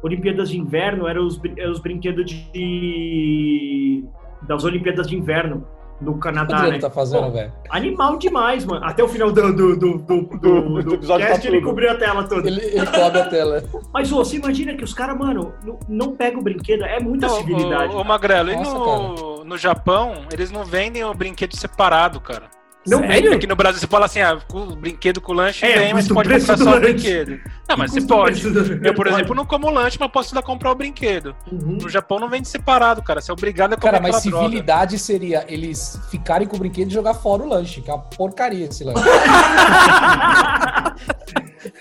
[0.03, 4.03] Olimpíadas de Inverno, eram os, é, os brinquedos de.
[4.41, 5.65] Das Olimpíadas de Inverno
[6.01, 6.79] no O que o Canadá, Adriano né?
[6.79, 7.51] tá fazendo, Pô, velho?
[7.69, 8.85] Animal demais, mano.
[8.85, 11.95] Até o final do, do, do, do, do, Do episódio cast, tá ele cobriu a
[11.95, 12.47] tela toda.
[12.47, 13.63] Ele, ele cobre a tela.
[13.93, 17.27] Mas, ô, você imagina que os caras, mano, não, não pegam o brinquedo, é muita
[17.27, 17.93] Não, civilidade.
[17.93, 22.58] Ô, ô, Magrelo, Nossa, e no, no Japão, eles não vendem o brinquedo separado, cara.
[22.87, 23.33] Não Sério?
[23.33, 26.29] Aqui no Brasil você fala assim, ah, o brinquedo com lanche É, vem, mas pode
[26.29, 26.79] comprar só o lanche.
[26.79, 27.39] brinquedo.
[27.67, 28.41] Não, mas você pode.
[28.83, 31.35] Eu, por exemplo, não como lanche, mas posso dar comprar o brinquedo.
[31.51, 31.77] Uhum.
[31.81, 33.19] No Japão não vende separado, cara.
[33.21, 34.45] Você é obrigado a comer Cara, mas aquela droga.
[34.45, 38.03] civilidade seria eles ficarem com o brinquedo e jogar fora o lanche, que é uma
[38.03, 39.03] porcaria esse lanche.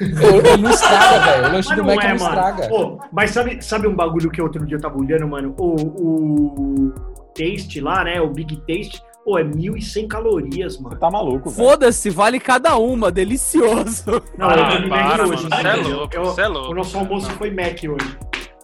[0.00, 1.48] ele, não estraga, velho.
[1.48, 2.68] O lanche Mas do Mac é, não estraga.
[2.68, 5.54] Pô, mas sabe, sabe um bagulho que outro dia eu tava olhando, mano?
[5.58, 6.94] O, o
[7.34, 8.20] Taste lá, né?
[8.20, 9.00] O Big Taste.
[9.28, 10.96] Pô, é 1.100 calorias, mano.
[10.96, 11.68] Tá maluco, velho.
[11.68, 14.22] Foda-se, vale cada uma, delicioso.
[14.38, 15.42] Não, Ah, eu comi Mac para, hoje.
[15.42, 16.72] você é louco, você é louco.
[16.72, 18.18] O nosso almoço foi Mac hoje.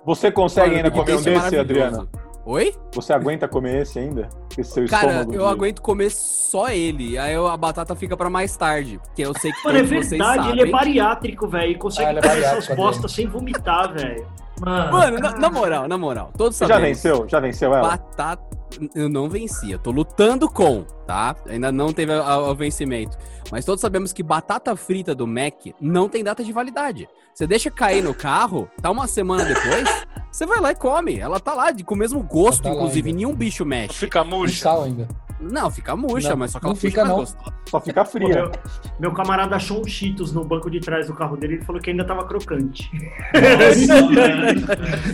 [0.07, 1.59] Você consegue ainda comer um desse.
[1.59, 2.09] Adriana?
[2.47, 2.75] Oi?
[2.95, 4.27] Você aguenta comer esse ainda?
[4.57, 7.19] Esse seu Cara, estômago eu de- aguento comer só ele.
[7.19, 8.99] Aí eu- a batata fica pra mais tarde.
[9.05, 10.51] Porque eu sei que Mano, é verdade, sabem.
[10.53, 11.73] ele é bariátrico, velho.
[11.73, 14.27] E consegue Ah, é comer essas postas sem vomitar, velho.
[14.61, 16.31] Mano, Mano, na, na moral, na moral.
[16.37, 16.97] Todos Você já sabemos.
[17.03, 17.29] venceu?
[17.29, 17.89] Já venceu ela?
[17.89, 18.55] Batata.
[18.95, 19.71] Eu não venci.
[19.71, 21.37] Eu tô lutando com, tá?
[21.49, 23.17] Ainda não teve o vencimento.
[23.51, 27.09] Mas todos sabemos que batata frita do Mac não tem data de validade.
[27.33, 29.89] Você deixa cair no carro, tá uma semana depois,
[30.31, 31.19] você vai lá e come.
[31.19, 33.09] Ela tá lá, de- com o mesmo gosto, Tá inclusive.
[33.11, 33.17] ainda.
[33.19, 33.95] Nenhum bicho mexe.
[33.95, 34.63] Fica murcha.
[34.63, 35.07] sal ainda.
[35.51, 37.17] Não, fica murcha, Não, mas só que não ela fica, não.
[37.17, 37.55] gostosa.
[37.71, 38.29] Só fica Pô, fria.
[38.29, 38.53] meu,
[39.01, 41.81] meu camarada achou um Cheetos no banco de trás do carro dele e ele falou
[41.81, 42.91] que ainda tava crocante.
[43.35, 44.65] nossa, velho.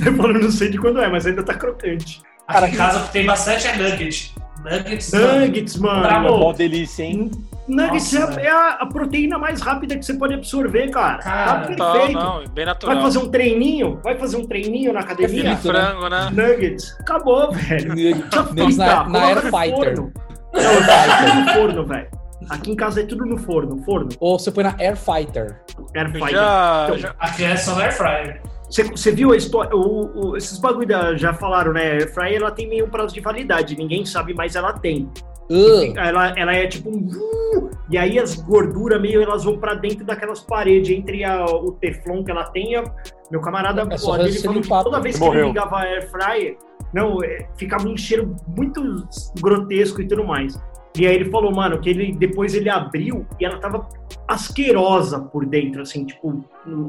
[0.07, 2.23] Ele falou, não sei de quando é, mas ainda tá crocante.
[2.47, 4.35] Aqui em casa tem bastante é nugget.
[4.65, 5.11] Nuggets.
[5.13, 5.41] mano.
[5.41, 6.39] Nuggets, Cara, mano.
[6.39, 7.31] mó delícia, hein?
[7.71, 11.19] Nuggets Nossa, é, é a, proteína mais rápida que você pode absorver, cara.
[11.19, 12.19] Cara, tá Total, perfeito.
[12.19, 13.03] não, bem Vai natural.
[13.03, 14.01] fazer um treininho?
[14.03, 15.55] Vai fazer um treininho na academia?
[15.55, 16.31] de frango, né?
[16.33, 16.97] Nuggets.
[17.01, 17.95] Acabou, velho.
[18.55, 19.97] Neles na, na Air Fighter.
[19.97, 20.13] Forno.
[20.53, 22.09] Não, tá tudo no forno, velho.
[22.49, 23.83] Aqui em casa é tudo no forno.
[23.85, 24.09] Forno.
[24.19, 25.61] Ou você põe na Air Fighter.
[25.95, 26.31] Air Fighter.
[26.31, 28.43] já, Então, já- Aqui é só no air fryer.
[28.69, 29.75] Você, você viu a história?
[29.77, 31.83] O, o- esses bagulho da- já falaram, né?
[31.93, 33.77] Air Fryer ela tem meio prazo de validade.
[33.77, 35.11] Ninguém sabe, mas ela tem.
[35.51, 37.09] Uh, Ela, ela é tipo um.
[37.09, 41.73] uh, E aí as gorduras meio elas vão pra dentro daquelas paredes entre a- o
[41.73, 42.73] teflon que ela tem.
[42.73, 42.85] e a-
[43.31, 45.41] meu camarada É pô, ele falou que toda vez que Morreu.
[45.41, 46.57] ele ligava a air fryer,
[46.93, 48.81] não, é, ficava um cheiro muito
[49.41, 50.61] grotesco e tudo mais.
[50.97, 53.89] E aí ele falou, mano, que ele depois ele abriu e ela tava
[54.27, 56.45] asquerosa por dentro, assim, tipo,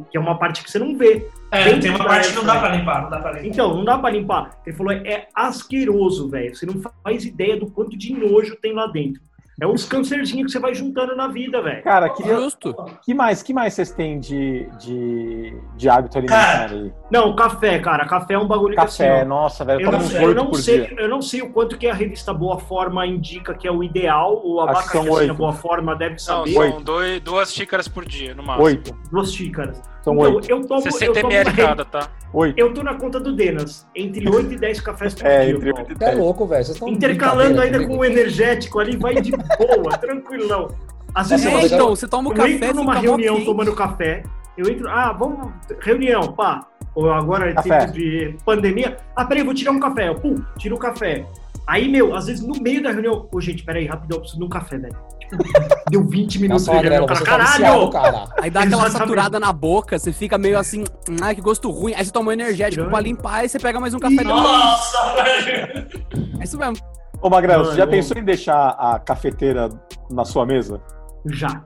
[0.09, 1.27] que é uma parte que você não vê.
[1.51, 3.45] É, Dentro tem uma parte que não dá pra limpar, não dá pra limpar.
[3.45, 4.61] Então, não dá pra limpar.
[4.65, 6.55] Ele falou, é asqueroso, velho.
[6.55, 9.21] Você não faz ideia do quanto de nojo tem lá dentro.
[9.61, 11.83] É uns cancerzinhos que você vai juntando na vida, velho.
[11.83, 12.33] Cara, queria...
[12.35, 12.73] Justo.
[13.03, 16.91] que mais, que mais vocês têm de, de, de hábito alimentar Cara, aí?
[17.11, 18.07] Não, café, cara.
[18.07, 20.53] Café é um bagulho que Café, assim, ó, nossa, velho, eu não, sei, eu, não
[20.55, 20.95] sei, dia.
[20.99, 24.41] eu não sei o quanto que a revista Boa Forma indica que é o ideal.
[24.43, 25.33] O Acho que abaca são que assina oito.
[25.35, 26.57] Boa Forma deve não, saber.
[26.57, 26.73] Oito.
[26.73, 28.65] são dois, duas xícaras por dia, no máximo.
[28.65, 28.97] Oito.
[29.11, 29.79] Duas xícaras.
[30.01, 30.49] São então, oito.
[30.49, 32.09] eu tomo, eu 60 tomo ml cada, tá?
[32.33, 32.57] Oito.
[32.57, 33.85] Eu tô na conta do Denas.
[33.95, 35.55] Entre 8 e 10 cafés por É, dia.
[35.55, 35.79] entre Paulo.
[35.79, 36.17] oito e Você é dez.
[36.19, 36.63] louco, velho.
[36.63, 40.69] Vocês estão Intercalando ainda brincadeira com o energético ali, vai de boa, tranquilão.
[41.13, 43.45] Às vezes eu É, mas então, você toma o Eu café, entro numa reunião quente.
[43.45, 44.23] tomando café.
[44.57, 46.65] Eu entro, ah, vamos, reunião, pá.
[46.95, 48.97] Ou agora é tempo de pandemia.
[49.15, 50.07] Ah, peraí, vou tirar um café.
[50.09, 51.25] Eu, Pum, tiro o café.
[51.67, 54.45] Aí, meu, às vezes no meio da reunião, ô gente, peraí, rapidão, eu preciso de
[54.45, 54.95] um café, velho.
[55.89, 57.89] Deu 20 minutos Nossa, de Cara, você tá caralho!
[57.89, 58.25] cara.
[58.41, 58.97] Aí dá aquela Exatamente.
[58.97, 60.83] saturada na boca, você fica meio assim,
[61.21, 61.93] ai que gosto ruim.
[61.95, 64.23] Aí você toma um energético pra limpar, aí você pega mais um café.
[64.23, 65.87] Nossa, velho!
[66.39, 66.77] É isso mesmo.
[67.21, 69.69] Ô, Magrelo, você já pensou em deixar a cafeteira
[70.09, 70.81] na sua mesa?
[71.27, 71.63] Já.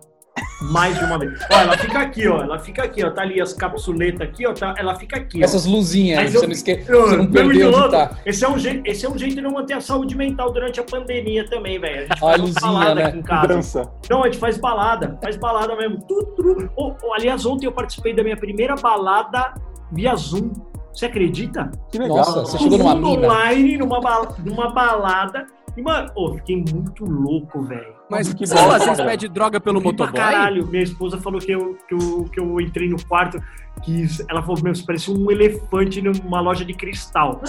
[0.72, 1.40] Mais de uma vez.
[1.52, 2.42] Ó, ela fica aqui, ó.
[2.42, 3.10] Ela fica aqui, ó.
[3.12, 4.54] Tá ali as capsuletas aqui, ó.
[4.54, 5.44] Tá, ela fica aqui, ó.
[5.44, 6.72] Essas luzinhas aí, Mas você eu- não, esque...
[6.88, 8.12] Eu- você não eu- perder eu- onde tá.
[8.26, 10.80] Esse é, um jeito, esse é um jeito de não manter a saúde mental durante
[10.80, 11.96] a pandemia também, velho.
[11.98, 13.04] A gente A faz uma luzinha, balada né?
[13.06, 13.48] aqui em casa.
[13.48, 13.92] Dança.
[14.10, 16.02] Não, a gente faz balada, faz balada mesmo.
[16.08, 16.72] Tudo, tudo.
[16.76, 19.54] Ô, ô, aliás, ontem eu participei da minha primeira balada
[19.92, 20.52] via Zoom.
[20.94, 21.70] Você acredita?
[21.92, 22.18] Que legal.
[22.18, 23.28] Nossa, você chegou numa mina.
[23.28, 25.46] online, numa, bala- numa balada.
[25.78, 27.94] E, mano, fiquei muito louco, velho.
[28.10, 30.14] Mas Que bom, lá, vocês pedem droga pelo motoboy?
[30.14, 33.42] Caralho, minha esposa falou que eu, que, eu, que eu entrei no quarto,
[33.84, 37.42] que ela falou, meu, você parecia um elefante numa loja de cristal.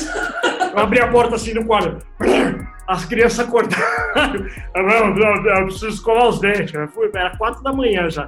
[0.72, 2.04] Eu abri a porta assim no quarto.
[2.88, 4.46] As crianças acordaram.
[4.74, 6.72] Eu, preciso escovar os dentes.
[6.74, 8.26] Eu fui, era quatro da manhã já.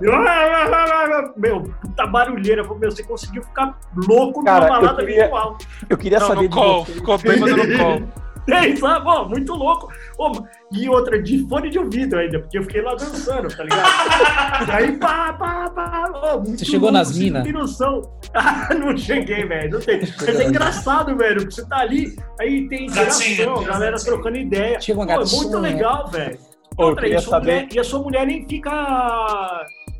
[0.00, 2.62] Eu, "Ah, ah, ah, ah", meu, puta barulheira.
[2.64, 3.78] Meu, você conseguiu ficar
[4.08, 5.58] louco Cara, numa eu balada queria- virtual.
[5.88, 6.84] Eu queria Não, saber no de call.
[6.84, 6.92] você.
[6.92, 8.02] Ficou bêbado no call.
[8.48, 9.06] É, sabe?
[9.06, 9.92] Ó, muito louco.
[10.18, 10.32] Ô,
[10.72, 13.88] e outra, de fone de ouvido ainda, porque eu fiquei lá dançando, tá ligado?
[14.72, 16.10] Aí, pá, pá, pá.
[16.34, 17.38] Ô, muito Você chegou louco, nas você mina?
[17.38, 18.02] Não tem noção.
[18.34, 19.72] Ah, não cheguei, velho.
[19.72, 20.00] Não tem.
[20.00, 24.38] Mas é engraçado, velho, porque você tá ali, aí tem interação, a tem galera trocando
[24.38, 24.80] ideia.
[24.80, 25.42] Chega uma Pô, é gatinha.
[25.42, 26.38] muito legal, velho.
[26.78, 27.52] Outra, e a, saber.
[27.52, 28.70] mulher, e a sua mulher nem fica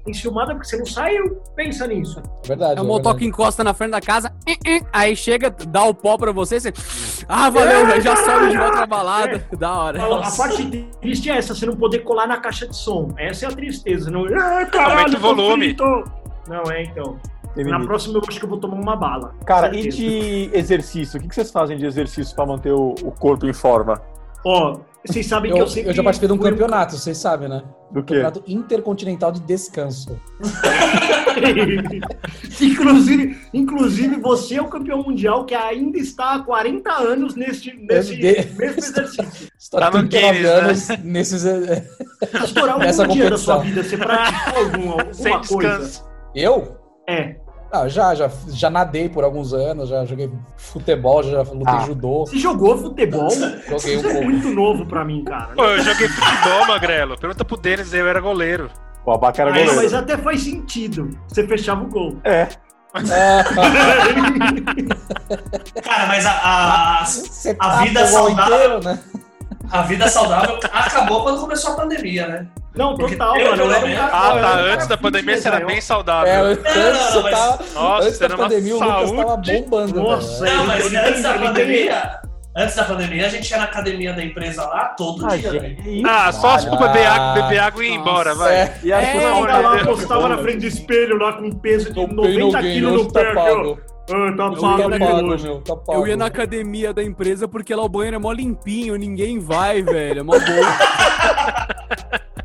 [0.06, 2.22] enciumada porque você não saiu, pensa nisso.
[2.44, 2.78] Verdade.
[2.78, 3.26] É o motoca verdade.
[3.28, 4.32] encosta na frente da casa,
[4.92, 6.72] aí chega, dá o pó pra você, você.
[7.28, 9.46] Ah, valeu, É, já sobe de volta na balada.
[9.58, 10.02] Da hora.
[10.02, 13.08] A, a parte triste é essa, você não poder colar na caixa de som.
[13.16, 14.10] Essa é a tristeza.
[14.10, 15.64] Não, ah, caralho, Aumenta o volume.
[15.66, 15.84] frito.
[16.48, 17.18] Não, é então.
[17.54, 17.86] Tem Na limite.
[17.86, 19.34] próxima eu acho que eu vou tomar uma bala.
[19.44, 21.18] Cara, e de exercício?
[21.18, 24.00] O que que vocês fazem de exercício pra manter o, o corpo em forma?
[24.44, 25.90] Ó, vocês sabem Eu, que eu sempre.
[25.90, 27.62] eu já participei de um campeonato, vocês sabem, né?
[27.90, 28.14] Do quê?
[28.14, 30.18] Campeonato Intercontinental de Descanso.
[32.60, 38.16] inclusive, inclusive, você é o campeão mundial que ainda está há 40 anos neste, nesse
[38.16, 38.22] de-
[38.56, 39.48] mesmo exercício.
[39.58, 40.94] Estou há Tá no 39 Guinness, né?
[40.94, 41.44] anos nesses.
[42.44, 43.60] Estourar algum Nessa dia da sua competição.
[43.60, 45.40] vida, você praticou alguma, Sem coisa?
[45.78, 46.04] descanso.
[46.34, 46.76] Eu?
[47.08, 47.36] É.
[47.72, 51.78] Ah, já, já, já nadei por alguns anos, já joguei futebol, já lutei Ah.
[51.86, 53.30] judô, Você jogou futebol?
[53.66, 54.24] joguei um Isso é pouco.
[54.24, 55.54] muito novo pra mim, cara.
[55.56, 57.16] Pô, eu joguei futebol, Magrelo.
[57.18, 58.68] Pergunta pro Denis, eu era goleiro.
[59.06, 59.82] O Abaca era Aí, goleiro.
[59.82, 61.08] mas até faz sentido.
[61.26, 62.18] Você fechava o gol.
[62.24, 62.46] É.
[62.94, 63.00] Ah,
[65.82, 68.98] Cara, mas a, a, você A tapa vida saudável- inteiro, né?
[69.70, 72.46] A vida saudável acabou quando começou a pandemia, né?
[72.74, 73.62] Não, Porque total, eu, mano.
[73.64, 74.40] Eu cara- Ah, eu tá.
[74.40, 76.44] cara Antes da pandemia você era bem É, saudável.
[76.46, 79.52] antes, não, você mas- tava, Nossa, antes da pandemia o Lucas tava saúde.
[79.52, 80.02] bombando.
[80.02, 80.56] Nossa, velho.
[80.56, 82.18] Não, mas antes da pandemia,
[82.56, 86.02] antes da pandemia, a gente ia na academia da empresa lá todo Ah, dia, gente.
[86.06, 88.10] Ah, só se for beber água, beber água e ir Nossa.
[88.10, 88.54] embora, vai.
[88.54, 91.92] É, E aí, É, Eu lá, postava na frente do espelho lá com um peso
[91.92, 93.34] de no pain, no 90 gain, quilos no tá pé.
[93.34, 93.80] pago.
[94.10, 95.44] Ah, tá Eu pago Tá de pago, hoje.
[95.44, 96.00] meu, tá pago.
[96.00, 99.80] Eu ia na academia da empresa porque lá o banheiro é mó limpinho, ninguém vai,
[99.82, 100.20] velho.
[100.20, 101.62] É mó bom.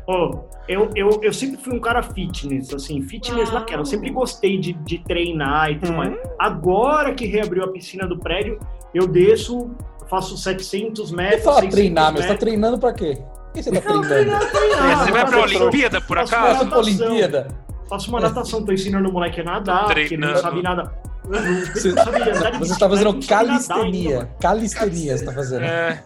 [0.06, 3.82] Ó, eu, eu, eu sempre fui um cara fitness, assim, fitness naquela.
[3.82, 6.16] Eu sempre gostei de, de treinar e tudo mais.
[6.38, 8.58] Agora que reabriu a piscina do prédio,
[8.94, 9.70] eu desço,
[10.08, 11.44] faço 700 Você metros.
[11.44, 13.18] fala 600 treinar, mas você tá treinando pra quê?
[13.18, 14.08] Por que você tá treinando?
[14.08, 15.04] treinar, treinar.
[15.04, 16.58] Você vai pra Faço- Olimpíada, por faço acaso?
[16.58, 17.06] Você natação.
[17.06, 17.48] Olimpíada?
[17.88, 20.40] Faço uma natação, tô ensinando o moleque a nadar, porque ele não Treinando.
[20.42, 20.92] sabe nada.
[21.74, 24.18] Você, Ele não sabe andar de você tá fazendo calistenia.
[24.18, 25.64] ainda, Calistenia você tá fazendo.
[25.64, 26.02] É.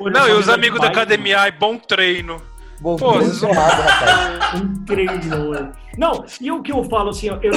[0.00, 2.40] Não, e os amigos da academia, ai, bom treino.
[2.82, 4.62] Bom, Pô, muito vocês vão- errado, rapaz.
[4.86, 5.54] Treino.
[5.54, 5.72] é.
[5.96, 7.52] Não, e o que eu falo assim, eu, eu,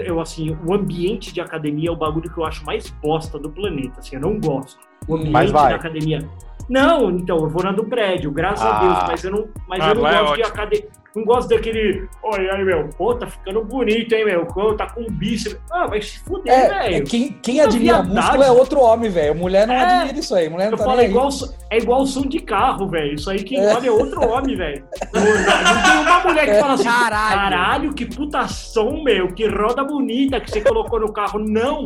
[0.00, 3.50] eu, assim, o ambiente de academia é o bagulho que eu acho mais bosta do
[3.50, 4.78] planeta, assim, eu não gosto.
[5.06, 5.70] O ambiente Mas vai.
[5.70, 6.26] da academia.
[6.70, 8.80] Não, então, eu vou na do prédio, graças a Ah.
[8.80, 10.46] Deus, mas eu não, mas Ah, eu não é gosto de ótimo.
[10.46, 10.88] academia.
[11.16, 12.08] Não gosto daquele.
[12.22, 14.46] Olha aí, meu, pô, tá ficando bonito, hein, meu?
[14.46, 15.58] Pô, Tá com bíceps.
[15.72, 16.94] Ah, vai se fuder, É, velho.
[16.94, 19.34] é quem, quem admira músculo é outro homem, velho.
[19.34, 19.82] Mulher não É.
[19.96, 20.48] admira isso aí.
[20.48, 21.28] Mulher não Eu tá falo, nem é igual,
[21.68, 23.14] é igual som de carro, velho.
[23.14, 23.74] Isso aí quem É.
[23.74, 24.84] olha é outro homem, velho.
[25.12, 25.30] Não, não-
[25.74, 27.34] não tem uma mulher que fala assim, Caralho.
[27.40, 31.40] caralho, que puta som, meu, que roda bonita que você colocou no carro.
[31.40, 31.84] Não!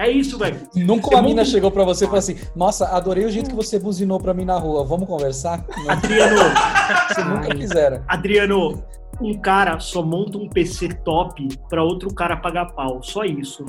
[0.00, 0.56] É isso, velho.
[0.74, 3.56] Nunca uma mina monta- chegou pra você e falou assim: Nossa, adorei o jeito que
[3.56, 4.82] você buzinou pra mim na rua.
[4.84, 5.62] Vamos conversar?
[5.76, 6.36] Não, Adriano,
[7.08, 8.02] você nunca quiseram.
[8.08, 8.82] Adriano,
[9.20, 13.02] um cara só monta um PC top pra outro cara pagar pau.
[13.02, 13.66] Só isso.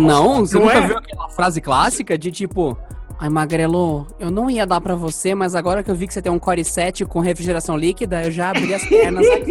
[0.00, 0.86] Não, você Não nunca é?
[0.86, 2.76] viu aquela frase clássica de tipo.
[3.20, 6.22] Ai, Magrelo, eu não ia dar pra você, mas agora que eu vi que você
[6.22, 9.50] tem um Core 7 com refrigeração líquida, eu já abri as pernas aqui.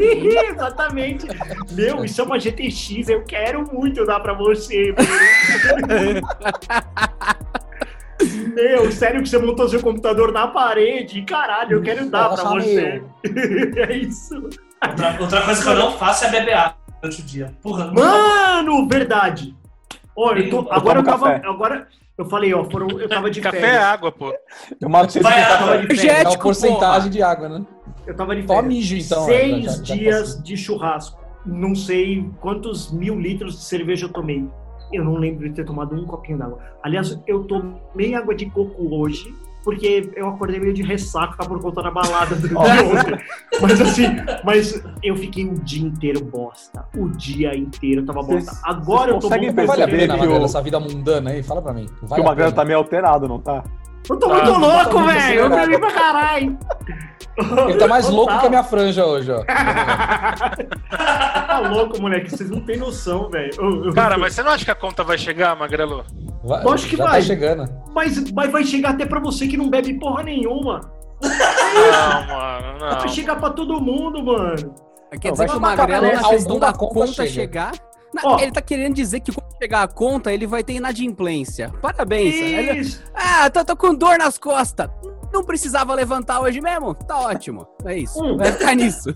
[0.49, 1.27] Exatamente.
[1.71, 4.93] Meu, isso é uma GTX, eu quero muito dar pra você.
[5.85, 6.21] meu.
[8.55, 11.21] Meu, sério que você montou seu computador na parede?
[11.23, 13.03] Caralho, eu quero dar pra Nossa, você.
[13.89, 14.35] é isso.
[14.87, 17.53] Outra, outra coisa que eu não faço é beber água durante o dia.
[17.61, 19.53] Porra, não Mano, verdade.
[20.15, 21.31] Olha, eu tô- Eu agora eu tomo tava.
[21.33, 21.47] café.
[21.47, 23.83] Agora, eu falei, ó, foram, eu tava de Café é férias.
[23.83, 24.33] água, pô.
[24.81, 25.37] Eu mato com água.
[25.37, 25.57] café.
[25.57, 27.65] Tava de É porcentagem de água, né?
[28.05, 28.65] Eu tava de férias.
[28.65, 29.25] mijo, então.
[29.25, 31.19] Seis já- já- já dias de churrasco.
[31.45, 34.45] Não sei quantos mil litros de cerveja eu tomei.
[34.91, 36.59] Eu não lembro de ter tomado um copinho d'água.
[36.81, 39.33] Aliás, eu tomei água de coco hoje,
[39.67, 43.19] porque eu acordei meio de ressaca por conta da balada do ontem.
[43.61, 44.05] Mas assim,
[44.41, 46.85] mas eu fiquei o dia inteiro bosta.
[46.95, 48.57] O dia inteiro eu tava bosta.
[48.63, 51.31] Agora eu tô conseguem bom Não vale a perceber pena, que o- essa vida mundana
[51.31, 51.43] aí?
[51.43, 51.85] Fala pra mim.
[51.85, 53.61] Porque Vale o a Magrelo tá meio alterado, não tá?
[54.09, 55.39] Eu tô Tá, muito louco, velho.
[55.41, 56.57] Eu bebi pra caralho.
[57.67, 59.43] Ele tá mais louco que a minha franja hoje, ó.
[60.97, 62.29] Tá louco, moleque.
[62.31, 63.51] Vocês não têm noção, velho.
[63.57, 66.03] Eu- eu- Cara, mas você não acha que a conta vai chegar, Magrelo?
[66.43, 67.19] Vai, Lógico que já vai.
[67.19, 67.69] tá chegando.
[67.93, 70.81] Mas, mas vai chegar até pra você que não bebe porra nenhuma.
[71.21, 71.29] Não,
[72.27, 73.07] mano, Vai não.
[73.09, 74.73] chegar pra todo mundo, mano.
[75.19, 77.29] Quer dizer vai que o Magrelo, cabeça, na questão alguma da conta conta, chega.
[77.29, 77.71] chegar.
[78.13, 78.39] Na- Ó.
[78.39, 81.71] ele tá querendo dizer que quando chegar a conta, ele vai ter inadimplência.
[81.81, 82.35] Parabéns.
[82.35, 82.95] Ele-.
[83.13, 84.89] Ah, tô, tô com dor nas costas.
[85.33, 86.93] Não precisava levantar hoje mesmo?
[86.93, 87.67] Tá ótimo.
[87.85, 88.23] É isso.
[88.23, 88.37] Hum.
[88.37, 89.13] Vai ficar nisso.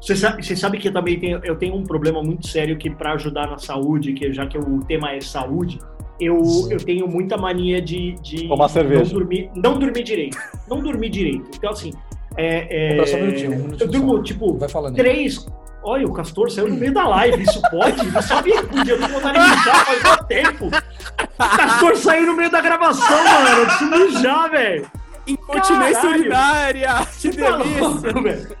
[0.00, 2.90] Você sabe, você sabe que eu também tenho, eu tenho um problema muito sério que
[2.90, 5.78] pra ajudar na saúde, que já que o tema é saúde,
[6.20, 9.02] eu, eu tenho muita mania de, de Tomar cerveja.
[9.04, 10.38] não dormir, não dormir direito.
[10.68, 11.48] Não dormir direito.
[11.56, 11.92] Então assim,
[12.36, 14.22] é, é, um minutinho, um minutinho eu durmo só.
[14.22, 15.02] tipo Vai falando aí.
[15.02, 15.46] três.
[15.88, 18.14] Olha, o Castor saiu no meio da live, isso pode?
[18.14, 20.66] Eu sabia que podia, eu tô vontade de mijar faz muito tempo.
[20.66, 23.48] O Castor saiu no meio da gravação, mano.
[23.60, 24.86] Eu preciso mijar, velho.
[25.26, 26.90] Incontinência urinária.
[27.18, 28.12] Que Tá delícia.
[28.22, 28.56] velho.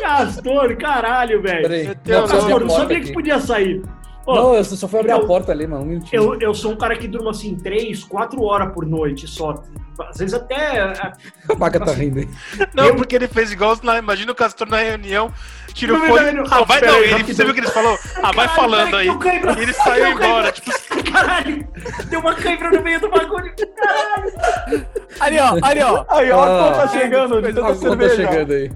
[0.00, 1.96] Castor, caralho, velho.
[2.04, 3.82] Castor, a não sabia que podia sair.
[4.26, 5.82] Ô, Não, eu só fui abrir a eu- porta ali, mano.
[5.82, 6.22] Um minutinho.
[6.34, 9.62] eu, eu sou um cara que durmo assim, três, quatro horas por noite só.
[10.08, 10.80] Às vezes até.
[10.80, 11.12] A
[11.56, 12.28] vaca tá rindo aí.
[12.74, 15.32] Não, Eu- porque ele fez igual, na, imagina o Castor na reunião,
[15.74, 16.32] tira o fone.
[16.32, 17.98] não, não, ah, vai não, aí, ele, você viu o que ele falou?
[18.16, 19.18] Ah, vai Caralho, falando aí.
[19.18, 19.52] cãibra.
[19.58, 20.70] E ele saiu embora, tipo,
[21.12, 21.68] Caralho!
[22.08, 23.52] Deu uma cãibra no meio do bagulho.
[25.20, 26.04] Ali, ó, ali, ó.
[26.08, 28.14] Aí, ó, a Ah, conta chegando A conta cerveja.
[28.16, 28.70] chegando aí.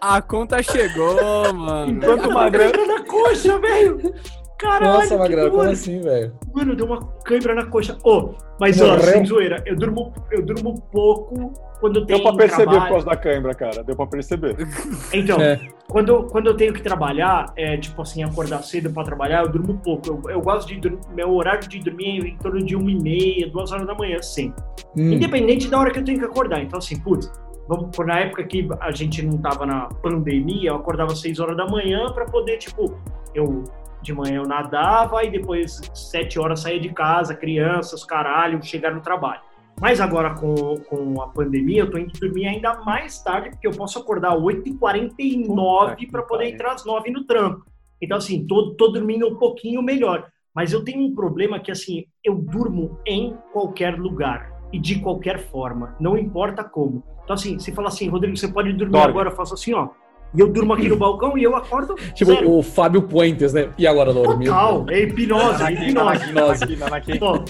[0.00, 1.92] A conta chegou, mano.
[1.92, 2.58] Enquanto o.
[2.58, 4.14] Cãibra na coxa, velho.
[4.62, 5.50] Caralho, Nossa, dor.
[5.50, 6.32] como assim, velho?
[6.54, 7.98] Mano, deu uma cãibra na coxa.
[8.04, 9.02] Ô, mas ó, Morreu?
[9.02, 12.92] sem zoeira, eu durmo, eu durmo pouco quando tem Deu pra perceber por trabalho.
[12.92, 13.82] causa da cãibra, cara.
[13.82, 14.54] Deu pra perceber.
[15.12, 15.60] Então, É.
[15.88, 19.78] quando, quando eu tenho que trabalhar, é, tipo assim, acordar cedo pra trabalhar, eu durmo
[19.82, 20.06] pouco.
[20.08, 23.00] Eu, eu gosto de dormir, meu horário de dormir é em torno de uma e
[23.02, 24.62] meia, duas horas da manhã, sempre.
[24.96, 25.12] Hum.
[25.12, 26.62] Independente da hora que eu tenho que acordar.
[26.62, 27.28] Então, assim, putz,
[27.68, 31.40] vamos, por- na época que a gente não tava na pandemia, eu acordava às 6
[31.40, 32.94] horas da manhã pra poder, tipo,
[33.34, 33.64] eu
[34.02, 39.00] de manhã eu nadava e depois sete horas saía de casa, crianças, caralho, chegar no
[39.00, 39.40] trabalho.
[39.80, 43.72] Mas agora com, com a pandemia, eu tô indo dormir ainda mais tarde, porque eu
[43.72, 47.64] posso acordar 8h49 para poder entrar às 9 no trampo.
[48.00, 50.28] Então, assim, tô, tô dormindo um pouquinho melhor.
[50.54, 54.52] Mas eu tenho um problema que, assim, eu durmo em qualquer lugar.
[54.72, 57.04] e de qualquer forma, não importa como.
[57.22, 59.10] Então, assim, você fala assim, Rodrigo, você pode dormir Dorme.
[59.10, 59.90] agora, eu faço assim, ó.
[60.34, 61.94] E eu durmo aqui no balcão e eu acordo.
[62.14, 62.50] Tipo zero.
[62.50, 63.68] o Fábio Puentes, né?
[63.76, 64.50] E agora, dormiu?
[64.52, 66.76] Total, é hipnose, é hipnose.
[66.76, 67.18] Nanaki.
[67.20, 67.44] Ó,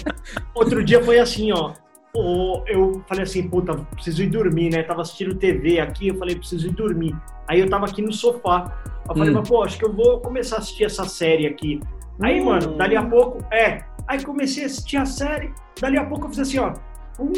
[0.53, 1.71] outro dia foi assim, ó.
[2.67, 4.83] Eu falei assim, puta, preciso ir dormir, né?
[4.83, 7.15] Tava assistindo TV aqui, eu falei, preciso ir dormir.
[7.47, 8.71] Aí eu tava aqui no sofá.
[9.09, 9.35] Eu falei, Hum.
[9.39, 11.79] mas pô, acho que eu vou começar a assistir essa série aqui.
[12.21, 12.45] Aí, Hum.
[12.45, 13.83] mano, dali a pouco, é.
[14.07, 16.73] Aí comecei a assistir a série, dali a pouco eu fiz assim, ó.
[17.17, 17.31] Pum,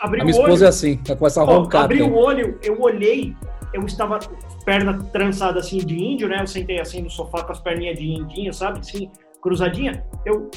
[0.00, 0.44] abri A o minha olho.
[0.44, 1.84] esposa é assim, ela começa a Ó, roncar.
[1.84, 2.10] abri até.
[2.10, 3.34] o olho, eu olhei,
[3.72, 4.18] eu estava
[4.64, 6.40] perna trançada assim de índio, né?
[6.40, 8.80] Eu sentei assim no sofá com as perninhas de indinho, sabe?
[8.80, 9.10] Assim,
[9.46, 10.04] cruzadinha.
[10.24, 10.50] Eu,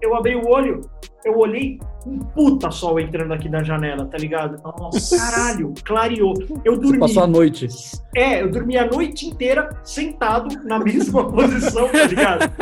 [0.00, 0.80] eu abri o olho,
[1.24, 4.62] eu olhei um puta sol entrando aqui da janela, tá ligado?
[4.62, 5.18] Nossa.
[5.18, 6.34] Caralho, clareou.
[6.64, 6.98] Eu Você dormi.
[7.00, 7.66] passou a noite.
[8.14, 12.52] É, eu dormi a noite inteira sentado na mesma posição, tá ligado?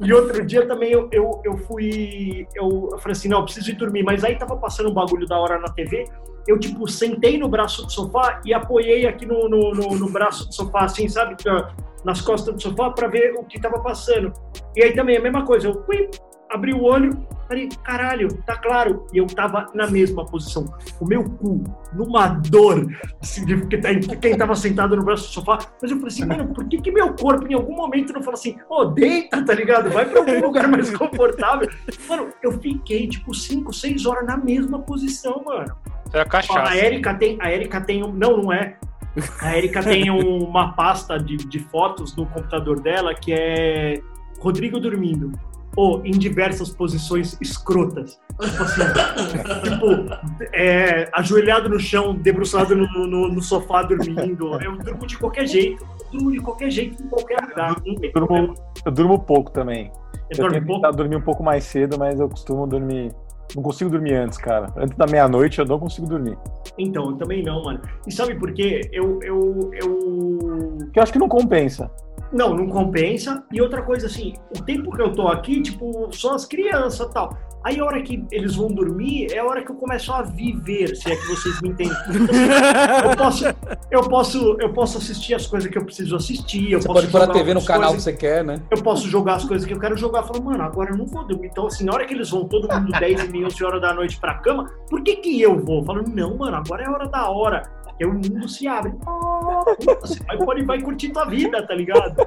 [0.00, 2.46] E outro dia também eu, eu, eu fui.
[2.54, 4.02] Eu, eu falei assim, não, eu preciso ir dormir.
[4.02, 6.04] Mas aí tava passando um bagulho da hora na TV.
[6.48, 10.48] Eu, tipo, sentei no braço do sofá e apoiei aqui no, no, no, no braço
[10.48, 11.36] do sofá, assim, sabe?
[12.06, 14.32] Na- Nas costas do sofá pra ver o que tava passando.
[14.76, 15.68] E aí também a mesma coisa.
[15.68, 15.84] Eu
[16.48, 19.06] abri o olho, falei, caralho, tá claro.
[19.12, 20.64] E eu tava na mesma posição.
[21.00, 22.86] O meu cu, numa dor,
[23.20, 25.58] assim, de tá- quem tava sentado no braço do sofá.
[25.82, 28.34] Mas eu falei assim, mano, por que, que meu corpo em algum momento não fala
[28.34, 29.90] assim, ô, deita, tá ligado?
[29.90, 31.68] Vai pra algum lugar mais confortável.
[32.08, 35.76] Mano, eu fiquei, tipo, 5, 6 horas na mesma posição, mano.
[36.06, 36.70] Isso é cachaça.
[36.70, 38.78] a Erika tem, a Erika tem um, não, não é.
[39.40, 44.00] A Erika tem um- uma pasta de, de fotos no computador dela que é
[44.40, 45.32] Rodrigo dormindo.
[45.76, 48.18] Ou em diversas posições escrotas.
[48.40, 48.80] Tipo assim,
[49.62, 54.58] tipo, é, ajoelhado no chão, debruçado no, no- no sofá dormindo.
[54.62, 55.84] Eu durmo de qualquer jeito.
[56.12, 57.76] Eu durmo de qualquer jeito, em qualquer lugar.
[57.84, 58.54] Eu durmo,
[58.86, 59.90] eu durmo pouco também.
[60.30, 60.92] Eu Eu tenho pouco.
[60.92, 63.12] dormir um pouco mais cedo, mas eu costumo dormir.
[63.56, 64.70] Não consigo dormir antes, cara.
[64.76, 66.36] Antes da meia-noite eu não consigo dormir.
[66.76, 67.80] Então, eu também não, mano.
[68.06, 68.82] E sabe por quê?
[68.92, 71.90] Eu, eu, eu Porque eu acho que não compensa.
[72.32, 73.44] Não, não compensa.
[73.52, 77.12] E outra coisa, assim, o tempo que eu tô aqui, tipo, só as crianças e
[77.12, 77.36] tal.
[77.66, 80.94] Aí a hora que eles vão dormir é a hora que eu começo a viver,
[80.94, 81.96] se é que vocês me entendem.
[83.10, 83.44] Eu posso,
[83.90, 86.72] eu posso, eu posso assistir as coisas que eu preciso assistir.
[86.72, 88.60] Eu Você posso pode pôr a TV no canal que você quer, né?
[88.70, 90.20] Eu posso jogar as coisas que eu quero jogar.
[90.20, 91.48] Eu falo, mano, agora eu não vou dormir.
[91.48, 93.94] Então, assim, na hora que eles vão todo mundo 10 e meia, 11 horas da
[93.94, 95.78] noite pra cama, por que que eu vou?
[95.78, 97.62] Eu falo, não, mano, agora é a hora da hora.
[97.98, 98.92] Porque o mundo se abre.
[100.02, 102.26] Você vai, pode, vai curtir tua vida, tá ligado?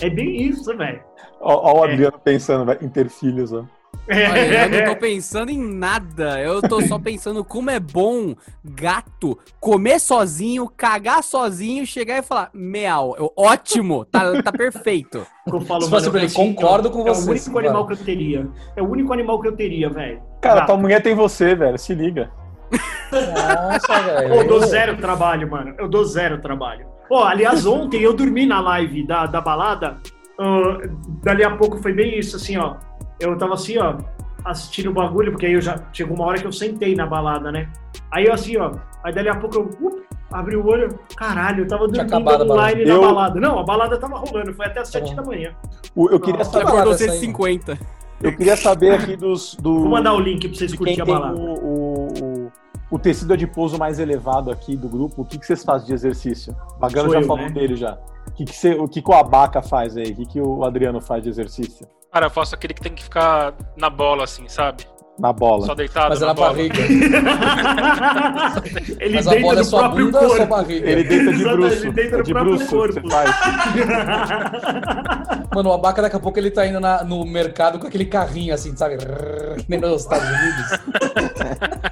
[0.00, 1.00] É bem isso, velho.
[1.40, 1.92] Ó o É.
[1.92, 3.64] Adriano pensando, vai, em ter filhos, ó.
[4.10, 6.40] Olha, eu não tô pensando em nada.
[6.40, 8.34] Eu tô só pensando como é bom
[8.64, 15.26] gato comer sozinho, cagar sozinho, chegar e falar, meau, eu, ótimo, tá, tá perfeito.
[15.46, 17.96] Eu falo, Se fosse pra ele, concordo com é você, o único animal que eu
[17.98, 18.48] teria.
[18.76, 20.22] É o único animal que eu teria, velho.
[20.40, 20.66] Cara, Gato.
[20.66, 21.78] tua mulher tem você, velho.
[21.78, 22.30] Se liga.
[23.12, 24.34] Nossa, velho.
[24.34, 25.74] Eu dou zero trabalho, mano.
[25.78, 26.86] Eu dou zero trabalho.
[27.10, 29.96] Ó, aliás, ontem eu dormi na live da, da balada.
[30.38, 30.78] ah,
[31.22, 32.74] dali a pouco foi bem isso, assim, ó.
[33.18, 33.96] Eu tava assim, ó,
[34.44, 37.50] assistindo o bagulho, porque aí eu já chegou uma hora que eu sentei na balada,
[37.50, 37.68] né?
[38.12, 38.72] Aí eu assim, ó.
[39.02, 42.90] Aí dali a pouco eu up, abri o olho, caralho, eu tava dormindo online na
[42.94, 43.40] Eu- balada.
[43.40, 45.16] Não, a balada tava rolando, foi até as Tá sete bom.
[45.16, 45.52] da manhã.
[45.96, 47.78] O- Eu queria, Tá saber, acordou balada essa aí, 150.
[48.22, 49.54] eu queria saber aqui dos.
[49.54, 51.40] Do, Vou mandar o link pra vocês curtirem a balada.
[52.90, 55.22] O, o, o, o tecido adiposo mais elevado aqui do grupo.
[55.22, 56.54] O que, que vocês fazem de exercício?
[56.80, 57.50] Bagano Sou já eu, falou né?
[57.50, 57.98] dele já.
[58.26, 60.10] O que, que, você, o que, que o Abaca faz aí?
[60.12, 61.86] O que, que o Adriano faz de exercício?
[62.12, 64.84] Cara, eu faço aquele que tem que ficar na bola, assim, sabe?
[65.18, 65.66] Na bola.
[65.66, 66.48] Só deitado Mas é na, na bola.
[66.50, 66.76] barriga.
[69.00, 70.54] Ele Mas a deita bola é no sua próprio bunda ou sua corpo.
[70.54, 70.90] barriga?
[70.90, 71.76] Ele deita de bruxo.
[71.86, 73.00] ele deita É no de próprio bruxo corpo.
[75.54, 78.54] Mano, o Abaca daqui a pouco ele tá indo na- no mercado com aquele carrinho
[78.54, 78.96] assim, sabe?
[79.68, 80.70] Nem nos Estados Unidos.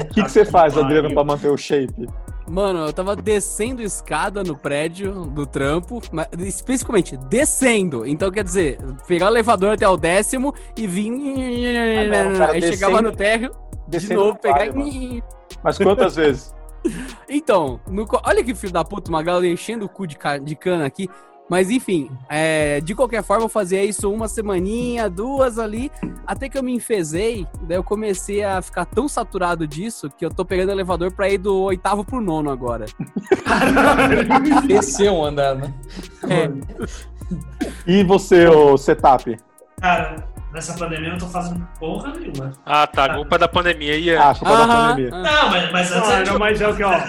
[0.00, 0.76] O que, que você faz.
[0.76, 2.08] Adriano, pra manter o shape?
[2.46, 8.06] Mano, eu tava descendo escada no prédio do trampo, mas especificamente descendo.
[8.06, 11.10] Então, quer dizer, pegar o elevador até o décimo e vir.
[11.10, 13.50] Ah, não, cara, aí chegava descendo- no térreo,
[13.88, 14.66] de novo, pegar.
[14.76, 15.22] e.
[15.62, 16.54] Mas quantas vezes?
[17.26, 20.84] Então, no olha que filho da puta, uma galera enchendo o cu de, de cana
[20.84, 21.08] aqui.
[21.48, 25.92] Mas enfim, é, de qualquer forma eu fazia isso uma semaninha, duas ali,
[26.26, 30.30] até que eu me enfesei, daí eu comecei a ficar tão saturado disso que eu
[30.30, 32.86] tô pegando elevador pra ir do oitavo pro nono agora.
[34.66, 35.72] Desceu um andar, né?
[36.28, 36.50] É,
[37.86, 39.36] E você, o setup?
[39.80, 42.52] Cara, nessa pandemia eu não tô fazendo porra nenhuma.
[42.64, 43.14] Ah, tá.
[43.14, 43.96] Culpa da pandemia.
[43.96, 45.10] E, Ah, culpa da pandemia.
[45.10, 47.00] Não, mas, mas antes gente não, mas é o que, ó.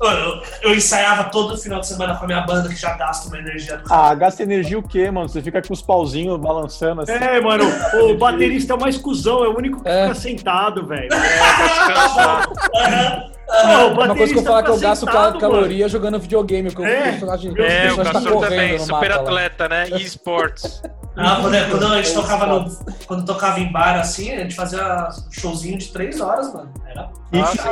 [0.00, 3.26] Eu, eu- eu ensaiava todo final de semana com a minha banda que já gasta
[3.28, 5.28] uma energia do Ah, gasta energia o quê, mano?
[5.28, 7.12] Você fica com os pauzinhos balançando assim.
[7.12, 10.02] É, mano, o baterista é o mais cuzão, é o único que É.
[10.04, 11.08] fica sentado, velho.
[11.12, 12.42] Aham,
[12.76, 13.38] aham.
[13.64, 16.84] Não, o Uma coisa que eu falar que eu gasto sentado, caloria jogando videogame, o
[16.84, 19.22] É, personagem É, o personagem tá Castor correndo também, no super mapa lá.
[19.22, 19.88] atleta, né?
[19.90, 20.82] E esportes.
[21.20, 22.70] Ah, quando, quando a gente tocava no.
[23.08, 26.70] Quando tocava em bar assim, a gente fazia showzinho de três horas, mano.
[26.86, 27.08] Era.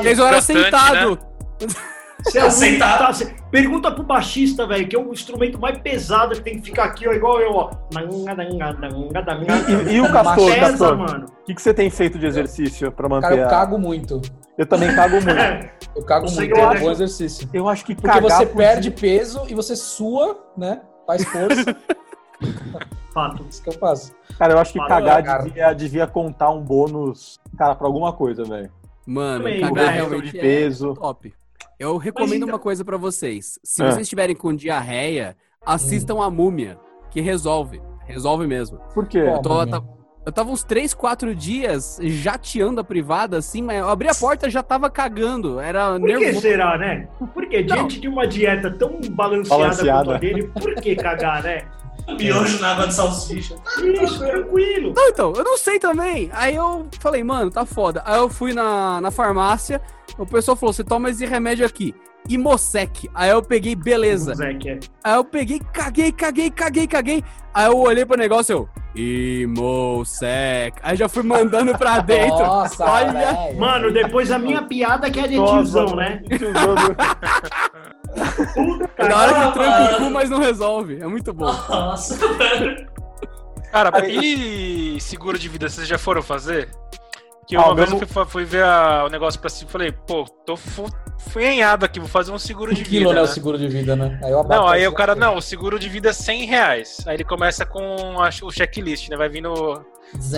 [0.01, 1.19] Três horas Bastante, sentado.
[2.25, 2.99] Você é que Sentado.
[2.99, 6.63] tá- você- Pergunta pro baixista, velho, que é o instrumento mais pesado que tem que
[6.63, 7.71] ficar aqui, ó, igual eu, ó.
[9.89, 10.97] E, e o Castor, Pesa, Castor?
[10.99, 11.27] mano.
[11.27, 14.21] O que, que você tem feito de exercício pra manter Cara, eu cago muito.
[14.59, 15.31] Eu também cago muito.
[15.31, 16.55] É, Eu cago O muito.
[16.55, 17.49] É um é- bom exercício.
[17.55, 20.83] Eu acho que Porque cagar você por perde dia- peso e você sua, né?
[21.07, 21.77] Faz força.
[23.15, 23.47] fato.
[23.49, 24.13] Isso que eu faço.
[24.39, 25.43] Cara, eu acho que Fala, cagar cara.
[25.45, 28.71] devia, devia contar um bônus, cara, pra alguma coisa, velho.
[29.07, 29.73] Mano, Também, cagar?
[29.85, 30.95] Correção realmente de é peso.
[30.95, 31.33] top.
[31.79, 33.59] Eu recomendo então- uma coisa pra vocês.
[33.63, 33.87] Se Ah.
[33.87, 36.79] vocês estiverem com diarreia, assistam a Múmia,
[37.11, 37.81] que resolve.
[38.07, 38.79] Resolve mesmo.
[38.95, 39.19] Por quê?
[39.19, 39.63] Eu, tô-
[40.25, 44.47] eu tava uns 3, 4 dias jateando a privada, assim, mas eu abri a porta
[44.47, 45.59] e já tava cagando.
[45.61, 46.41] Era Por que nervoso.
[46.41, 47.09] será, né?
[47.35, 47.67] Porque Não.
[47.77, 50.15] diante de uma dieta tão balanceada, Balanceada.
[50.15, 51.63] a dele, por que cagar, né?
[52.15, 53.57] Miojo na água de salsicha.
[53.83, 54.93] Isso, tranquilo.
[54.95, 56.31] Não, então, eu não sei também.
[56.33, 58.03] Aí eu falei, mano, tá foda.
[58.05, 59.81] Aí eu fui na, na farmácia,
[60.17, 61.95] o pessoal falou, você toma esse remédio aqui.
[62.29, 63.09] Imosec.
[63.15, 64.35] Aí eu peguei, beleza.
[64.59, 64.79] Que é.
[65.05, 67.25] Aí eu peguei, caguei, caguei, caguei, caguei.
[67.55, 68.69] Aí eu olhei pro negócio, eu.
[69.01, 70.79] Imosec.
[70.83, 72.39] Aí já fui mandando pra dentro.
[72.39, 73.13] Nossa, Olha.
[73.13, 73.59] velho.
[73.59, 76.23] Mano, depois a minha piada que é de tiozão, né?
[76.29, 76.97] Tiozão do-
[79.09, 81.01] Na hora que tranca o cu, mas não resolve.
[81.01, 81.45] É muito bom.
[81.47, 82.19] Nossa.
[83.71, 86.71] Cara, e seguro de vida, vocês já foram fazer?
[87.47, 89.93] Que Ah, uma vez eu fui, fui ver a- o negócio pra cima e falei,
[89.93, 90.57] pô, tô
[91.19, 93.15] fu funhanhado aqui, vou fazer um seguro Um de quilo, vida.
[93.15, 93.21] né?
[93.21, 93.33] O né?
[93.33, 94.19] seguro de vida, né?
[94.23, 96.99] Aí eu Não, aí o cara, não, o seguro de vida é 100 reais.
[97.07, 99.17] Aí ele começa com a- o checklist, né?
[99.17, 99.53] Vai vindo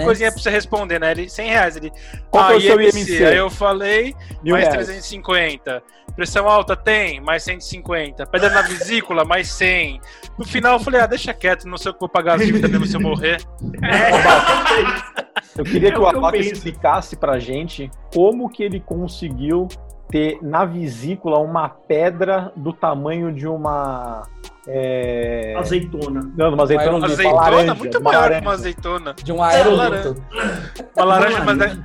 [0.04, 1.10] coisinha pra você responder, né?
[1.10, 1.76] Ele, 100 reais.
[1.76, 1.92] Ele,
[2.30, 2.98] Qual que é o seu IMC?
[2.98, 3.24] IMC?
[3.26, 4.86] Aí eu falei, Mil mais reais.
[4.86, 5.82] 350.
[6.16, 8.26] Pressão alta tem, mais 150.
[8.26, 10.00] Pedra na vesícula, mais 100.
[10.38, 12.70] No final eu falei, ah, deixa quieto, não sei o que vou pagar as dívidas
[12.70, 13.38] mesmo se eu morrer.
[15.56, 19.66] Eu queria É que o o Abaca explicasse pra gente como que ele conseguiu
[20.10, 24.22] ter na vesícula uma pedra do tamanho de uma.
[24.66, 25.54] É...
[25.58, 26.30] Azeitona.
[26.36, 29.14] Não, uma azeitona, Uma uma Azeitona, laranja, muito uma maior que uma azeitona.
[29.22, 30.22] De um aerolito.
[30.96, 31.76] Uma laranja, mas é-.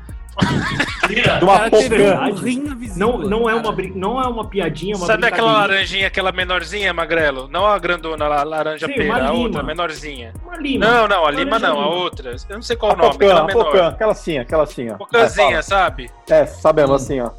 [1.08, 2.20] De uma pocã.
[2.26, 6.08] um Não, não, é uma, brin- não é uma piadinha, é uma Sabe aquela laranjinha,
[6.08, 7.48] aquela menorzinha, magrelo?
[7.50, 9.34] Não a grandona, a laranja Sim, pera, uma a lima.
[9.44, 10.34] outra, menorzinha.
[10.44, 10.86] Uma lima.
[10.86, 11.96] Não, não, a lima não, a lima.
[11.96, 12.36] outra.
[12.50, 13.64] Eu não sei qual A o nome, pocã, aquela a menor.
[13.66, 14.96] pocã, aquela assim, aquela assim, ó.
[14.96, 16.10] Pocãzinha, É, sabe?
[16.30, 17.30] É, sabemos assim, ó.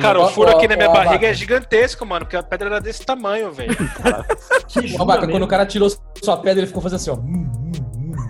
[0.00, 3.04] Cara, o furo aqui na minha barriga é gigantesco, mano, porque a pedra era desse
[3.04, 3.76] tamanho, velho.
[4.68, 5.90] Que quando o cara tirou
[6.22, 7.18] sua pedra, ele ficou fazendo assim, ó.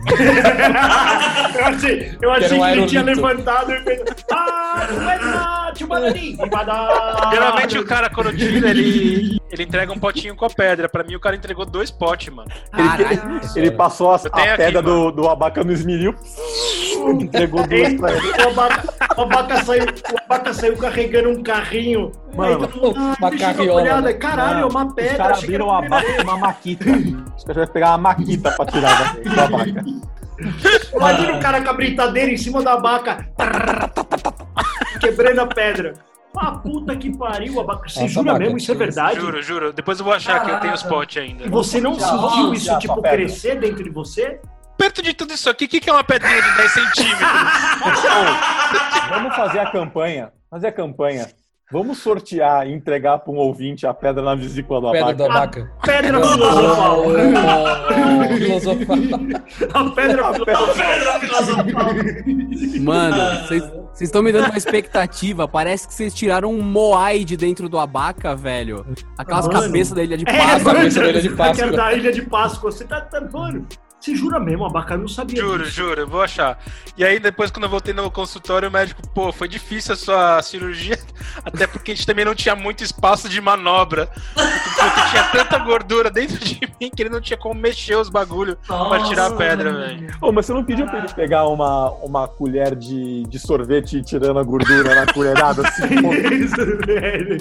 [1.52, 4.00] Eu achei, eu achei um que ele tinha levantado e fez.
[4.32, 7.30] Ah, tu é.
[7.30, 10.88] Geralmente o cara, quando tira, ele, ele entrega um potinho com a pedra.
[10.88, 12.50] Pra mim, o cara entregou dois potes, mano.
[12.70, 13.40] Caralho.
[13.54, 15.12] Ele passou a, a aqui, pedra mano.
[15.12, 16.14] do, do abaca no esmeril,
[17.20, 17.98] entregou duas ele.
[18.44, 22.12] o abaca, o, abaca saiu, o abaca saiu carregando um carrinho.
[22.34, 22.68] Mano,
[23.18, 24.00] uma carriola, olhada.
[24.02, 24.12] né?
[24.14, 25.16] Caralho, é uma Os pedra.
[25.16, 26.84] caras que abriram era uma, abaca, uma maquita.
[27.36, 29.84] Os caras vão pegar uma maquita pra tirar da, da abaca.
[30.94, 33.28] Imagina o cara com a britadeira em cima da abaca.
[35.00, 35.94] Quebrando a pedra.
[36.36, 37.88] Ah, puta que pariu, abaca.
[37.88, 38.56] Você jura mesmo?
[38.56, 39.20] Isso é verdade?
[39.20, 39.72] Juro, juro.
[39.72, 41.44] Depois eu vou achar que eu tenho os potes ainda.
[41.44, 44.40] E você não Já, sentiu já, isso, já, tipo, crescer dentro de você?
[44.78, 47.18] Perto de tudo isso aqui, o que, que é uma pedrinha de 10 centímetros?
[49.10, 50.32] Vamos fazer a campanha.
[50.50, 51.28] Fazer a campanha.
[51.72, 55.16] Vamos sortear e entregar para um ouvinte a pedra na vesícula do Pedra abaca.
[55.16, 55.72] do Abaca.
[55.82, 57.02] Pedra filosofal.
[57.06, 58.96] Oh, filosofal.
[59.72, 60.74] A pedra filosofal.
[60.74, 61.84] Pedra filosofal.
[62.82, 63.62] Mano, vocês
[64.02, 65.48] estão me dando uma expectativa.
[65.48, 68.84] Parece que vocês tiraram um Moai de dentro do Abaca, velho.
[69.16, 70.74] Aquelas cabeças da ilha de É, Páscoa.
[70.74, 71.64] cabeça da Ilha de Páscoa.
[71.64, 72.70] Aquela da Ilha de Páscoa.
[72.70, 73.66] Você tá, tá mano,
[74.02, 74.94] você jura mesmo, Abaca?
[74.94, 75.76] Eu não sabia Juro, disso.
[75.76, 76.58] juro, eu vou achar.
[76.98, 80.42] E aí, depois, quando eu voltei no consultório, o médico, pô, foi difícil a sua
[80.42, 80.98] cirurgia,
[81.44, 84.08] até porque a gente também não tinha muito espaço de manobra.
[84.34, 88.56] Porque tinha tanta gordura dentro de mim que ele não tinha como mexer os bagulhos
[88.66, 90.14] pra tirar a pedra, velho.
[90.20, 94.02] Ô, mas você não pediu pra ele pegar uma, uma colher de, de sorvete e
[94.02, 95.82] tirando a gordura na colherada assim?
[96.42, 97.38] Isso, velho.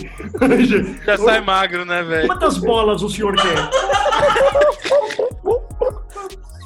[1.06, 2.28] Já sai magro, né, velho?
[2.28, 3.70] Quantas bolas o senhor quer?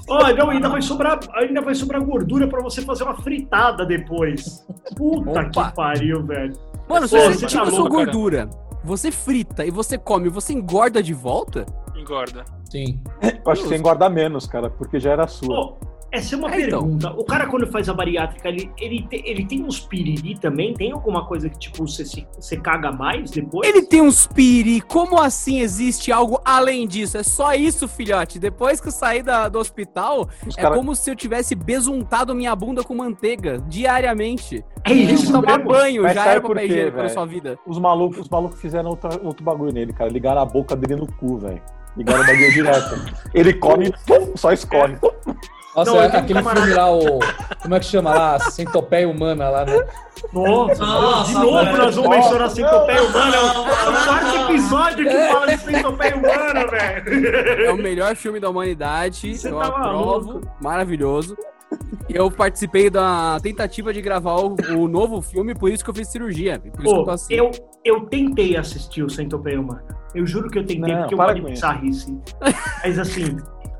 [0.07, 4.65] Ó, não, ainda vai sobrar, ainda vai sobrar gordura pra você fazer uma fritada depois.
[4.95, 5.45] Puta Opa.
[5.69, 6.53] que pariu, velho.
[6.87, 8.05] Mano, se Pô, você tira tá a sua louco, cara.
[8.05, 8.49] gordura,
[8.83, 11.65] você frita e você come, você engorda de volta?
[11.95, 12.45] Engorda.
[12.69, 13.01] Sim.
[13.43, 15.55] Eu acho que você engorda menos, cara, porque já era sua.
[15.55, 15.77] Pô,
[16.15, 16.81] essa é uma É, então.
[16.81, 17.11] pergunta.
[17.11, 20.73] O cara, quando faz a bariátrica, ele, ele, te- ele tem uns piriri também?
[20.73, 23.67] Tem alguma coisa que, tipo, você, se- você caga mais depois?
[23.67, 27.17] Ele tem uns piri, como assim existe algo além disso?
[27.17, 28.39] É só isso, filhote.
[28.39, 32.33] Depois que eu saí da- do hospital, Os é cara- como se eu tivesse besuntado
[32.35, 34.63] minha bunda com manteiga diariamente.
[34.83, 35.71] É isso tomar mesmo?
[35.71, 37.57] banho, Mas já era papel quê, higiênico na sua vida.
[37.65, 40.09] Os malucos, os malucos fizeram outra- outro bagulho nele, cara.
[40.09, 41.61] Ligaram a boca dele no cu, velho.
[41.97, 42.95] Ligaram o bagulho direto.
[43.33, 44.95] Ele come, pum, só escorre.
[45.75, 47.19] Nossa, Não, é aquele camarada- filme lá, o.
[47.61, 48.39] Como é que chama lá?
[48.39, 49.85] Centopeia Humana lá, né?
[50.31, 51.77] Nossa, Nossa, de novo velho.
[51.77, 53.35] nós vamos mencionar centopeia humana.
[53.35, 57.65] É o- é quarto episódio que fala de centopeia humana, velho.
[57.65, 59.35] É o melhor filme da humanidade.
[59.37, 60.25] Você eu tá aprovo.
[60.27, 60.47] maluco.
[60.61, 61.35] Maravilhoso.
[62.07, 66.07] Eu participei da tentativa de gravar o, o novo filme, por isso que eu fiz
[66.07, 66.59] cirurgia.
[66.59, 67.33] Por isso que eu assim.
[67.33, 67.51] eu,
[67.83, 69.83] eu tentei assistir o centopeia humana.
[70.13, 72.17] Eu juro que eu tentei, Não, porque eu para gosto de bizarrice.
[72.83, 73.35] Mas assim,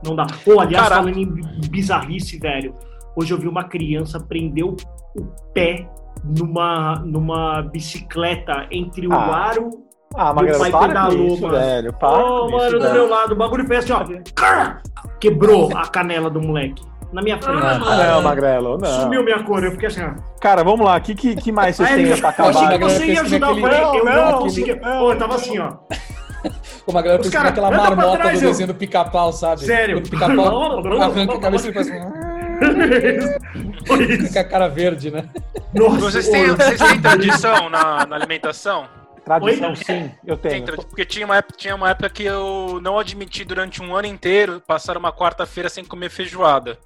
[0.06, 0.26] não dá.
[0.44, 1.26] Pô, aliás, Cara- falando em
[1.70, 2.74] bizarrice, velho.
[3.16, 4.76] Hoje eu vi uma criança prender o
[5.18, 5.88] o pé
[6.26, 9.70] numa, numa bicicleta entre o Ah, aro
[10.14, 11.94] Ah, Magrelo, pai para pedalou, com isso, velho.
[11.94, 12.94] Para Ô, com mano, isso, do velho.
[12.94, 14.04] meu lado, o bagulho fez assim, ó.
[15.22, 16.84] Quebrou a canela do moleque.
[17.14, 17.62] Na minha frente.
[17.64, 18.88] Ah, Ah, não, Magrelo, não.
[19.02, 20.12] Sumiu minha cor, eu fiquei assim, ó.
[20.42, 20.98] Cara, vamos lá.
[20.98, 22.28] O que, que, que mais vocês têm pra eu achei
[22.66, 22.78] acabar?
[22.78, 24.76] que você ia ajudar, eu que falei, eu Não, não não, consegui.
[24.76, 25.72] não, Pô, eu tava assim, ó.
[26.86, 29.62] Como a galera fez cara- aquela marmota trás, do eu- desenho do pica-pau, sabe?
[29.66, 29.96] Sério?
[30.02, 31.88] Quando o pica-pau arranca a cabeça e faz.
[32.56, 34.28] Isso.
[34.28, 35.28] Fica a cara verde, né?
[35.74, 38.88] Nossa, Vocês têm, vocês têm tradição na, na alimentação?
[39.26, 39.76] Tradição, Oi?
[39.76, 40.66] sim, eu Tem tenho.
[40.66, 44.08] tra- porque tinha uma, época, tinha uma época que eu não admiti durante um ano
[44.08, 46.78] inteiro passar uma quarta-feira sem comer feijoada.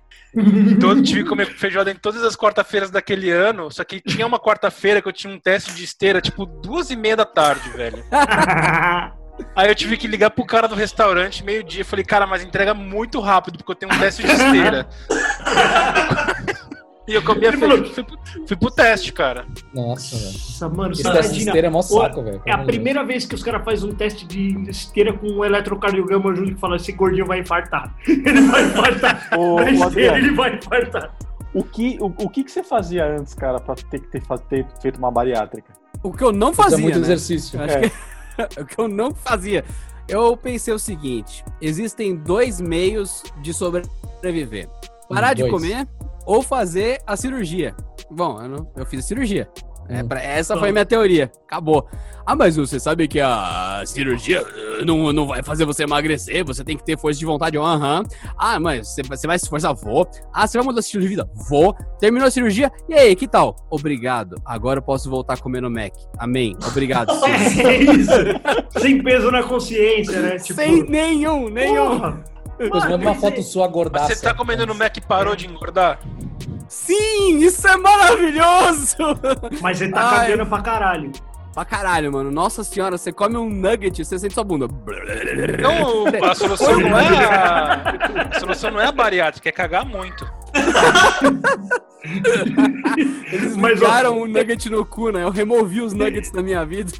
[0.79, 4.39] Todo, tive que comer feijoada em todas as quarta-feiras daquele ano, só que tinha uma
[4.39, 8.03] quarta-feira que eu tinha um teste de esteira, tipo, duas e meia da tarde, velho.
[9.55, 11.83] Aí eu tive que ligar pro cara do restaurante meio-dia.
[11.85, 14.87] Falei, cara, mas entrega muito rápido, porque eu tenho um teste de esteira.
[17.07, 17.53] e eu comi a.
[17.53, 19.45] Fui, pro- fui pro teste, cara.
[19.73, 20.31] Nossa, velho.
[20.31, 22.41] Nossa, mano, Esse teste de esteira é mó saco, velho.
[22.45, 26.35] É a primeira vez que os caras fazem um teste de esteira com um eletrocardiograma
[26.35, 27.93] junto que fala esse gordinho vai infartar.
[28.07, 29.29] Ele vai infartar.
[29.37, 31.11] Ô, Na esteira ele vai infartar.
[31.53, 34.65] o que, o, o que, que você fazia antes, cara, pra ter que ter, ter
[34.81, 35.73] feito uma bariátrica?
[36.03, 37.01] O que eu não Fazia fazia, muito né?
[37.05, 37.61] exercício.
[37.61, 37.91] Acho que-
[38.59, 39.63] o que eu não fazia.
[40.07, 44.67] Eu pensei o seguinte: existem dois meios de sobreviver:
[45.07, 45.87] parar de comer
[46.25, 47.75] ou fazer a cirurgia.
[48.09, 49.49] Bom, eu, não- eu fiz a cirurgia.
[49.89, 50.07] É, Hum.
[50.07, 51.31] pra- essa foi a minha teoria.
[51.45, 51.87] Acabou.
[52.25, 54.45] Ah, mas você sabe que a cirurgia
[54.79, 57.57] eh, não, não vai fazer você emagrecer, você tem que ter força de vontade.
[57.57, 58.03] Aham.
[58.37, 59.73] Ah, mas você, você vai se esforçar?
[59.73, 60.07] Vou.
[60.31, 61.27] Ah, você vai mudar o estilo de vida?
[61.49, 61.75] Vou.
[61.99, 62.71] Terminou a cirurgia?
[62.87, 63.55] E aí, que tal?
[63.71, 64.35] Obrigado.
[64.45, 65.93] Agora eu posso voltar a comer no Mac.
[66.19, 66.55] Amém.
[66.67, 67.11] Obrigado.
[67.65, 68.11] É isso.
[68.79, 70.37] Sem peso na consciência, né?
[70.37, 71.99] Tipo, Sem nenhum, nenhum.
[71.99, 72.23] porra.
[72.71, 74.09] Mano, uma foto é- sua gordaça.
[74.09, 75.99] Mas você tá comendo no Mac e parou de engordar?
[76.69, 78.95] Sim, isso é maravilhoso!
[79.59, 80.27] Mas você tá Ai.
[80.27, 81.11] cagando pra caralho.
[81.53, 82.29] Pra caralho, mano.
[82.31, 84.67] Nossa senhora, você come um nugget, você sente sua bunda.
[85.59, 90.31] Não, a solução não é a, a solução não é a bariátrica, é cagar muito.
[93.33, 95.23] Eles ó, ligaram um nugget no cu, né?
[95.23, 96.91] Eu removi os nuggets da minha vida.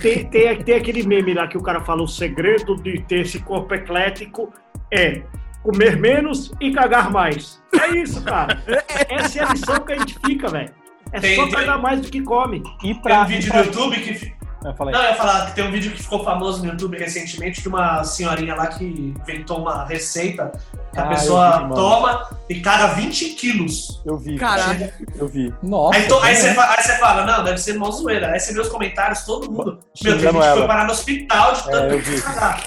[0.00, 3.40] Tem, tem, tem aquele meme lá que o cara fala: o segredo de ter esse
[3.40, 4.52] corpo eclético
[4.92, 5.22] é
[5.62, 7.60] comer menos e cagar mais.
[7.72, 8.62] É isso, cara.
[9.08, 10.70] Essa é a lição que a gente fica, velho.
[11.12, 12.62] É Tem- só tem- cagar mais do que come.
[12.82, 13.22] E Tem pra.
[13.22, 14.38] um vídeo no YouTube que.
[14.64, 16.98] Eu falei, Não, eu ia falar que tem um vídeo que ficou famoso no YouTube
[16.98, 20.50] recentemente de uma senhorinha lá que inventou uma receita
[20.92, 24.02] que a Ah, eu pessoa vi, toma e caga 20 quilos.
[24.04, 24.36] eu vi.
[24.36, 24.92] Caralho.
[25.14, 25.54] Eu vi.
[25.62, 25.96] Nossa.
[25.96, 28.32] Aí, to- aí você fa- aí você fala, não, deve ser mó zoeira.
[28.32, 29.78] Aí você vê os comentários, todo mundo.
[30.02, 32.20] Meu, tem gente que foi parar no hospital de É, tanto eu vi.
[32.20, 32.60] cagar.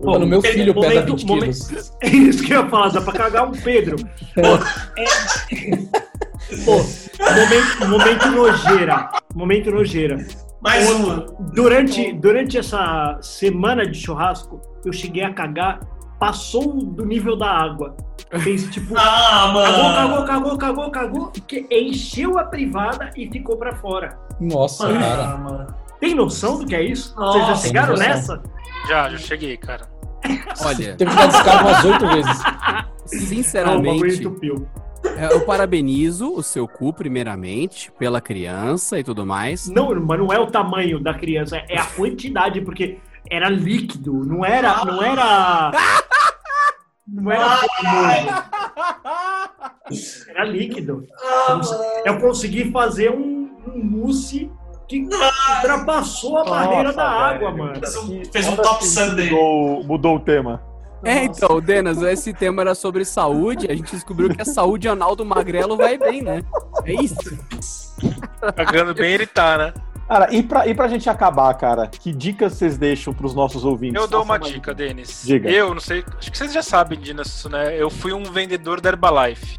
[0.00, 0.26] Mano, vi.
[0.26, 1.92] meu filho pesa momento- 20 momento- quilos.
[2.02, 3.96] É isso que eu ia falar, dá pra cagar um Pedro.
[4.34, 4.40] Pô,
[4.98, 5.04] é...
[6.64, 9.10] Pô, momento, momento nojeira.
[9.34, 10.18] Momento nojeira.
[10.60, 11.26] Mais Ô, uma.
[11.54, 15.80] Durante, durante essa semana de churrasco, eu cheguei a cagar,
[16.18, 17.96] passou do nível da água.
[18.40, 18.94] Fez tipo.
[18.98, 19.94] Ah, Cagou, mano.
[19.94, 24.18] cagou, cagou, cagou, cagou, que encheu a privada e ficou pra fora.
[24.40, 25.24] Nossa, cara.
[25.32, 25.66] Ah, mano.
[26.00, 27.14] Tem noção do que é isso?
[27.16, 28.42] Nossa, Vocês já chegaram nessa?
[28.88, 29.88] Já, já cheguei, cara.
[30.64, 32.42] Olha, Teve que dar descarga umas oito vezes.
[33.64, 34.64] Não, o bagulho sinceramente,
[35.16, 39.68] é, eu parabenizo o seu cu, primeiramente, pela criança e tudo mais.
[39.68, 42.98] Não, mas não é o tamanho da criança, é a quantidade, porque
[43.30, 44.84] era líquido, não era.
[44.84, 45.70] Não era.
[47.06, 47.58] Não era
[50.28, 51.06] era líquido.
[51.22, 51.60] Ah.
[52.04, 54.50] Eu consegui fazer um, um mousse
[54.88, 57.64] que ultrapassou a barreira Nossa, da água, velho.
[57.64, 57.80] mano.
[57.80, 59.30] Fez um- fez um top Sunday.
[59.30, 60.62] Mudou, mudou o tema.
[61.02, 63.66] É, então, Denas, esse tema era sobre saúde.
[63.70, 66.42] A gente descobriu que a saúde anal do magrelo vai bem, né?
[66.84, 67.16] É isso.
[68.56, 69.74] Pagando bem ele tá, né?
[70.06, 74.00] Cara, e pra, e pra gente acabar, cara, que dicas vocês deixam pros nossos ouvintes?
[74.00, 75.22] Eu dou Faça uma dica, Denis.
[75.24, 75.50] Diga.
[75.50, 77.74] Eu não sei, acho que vocês já sabem disso, né?
[77.80, 79.56] Eu fui um vendedor da Herbalife.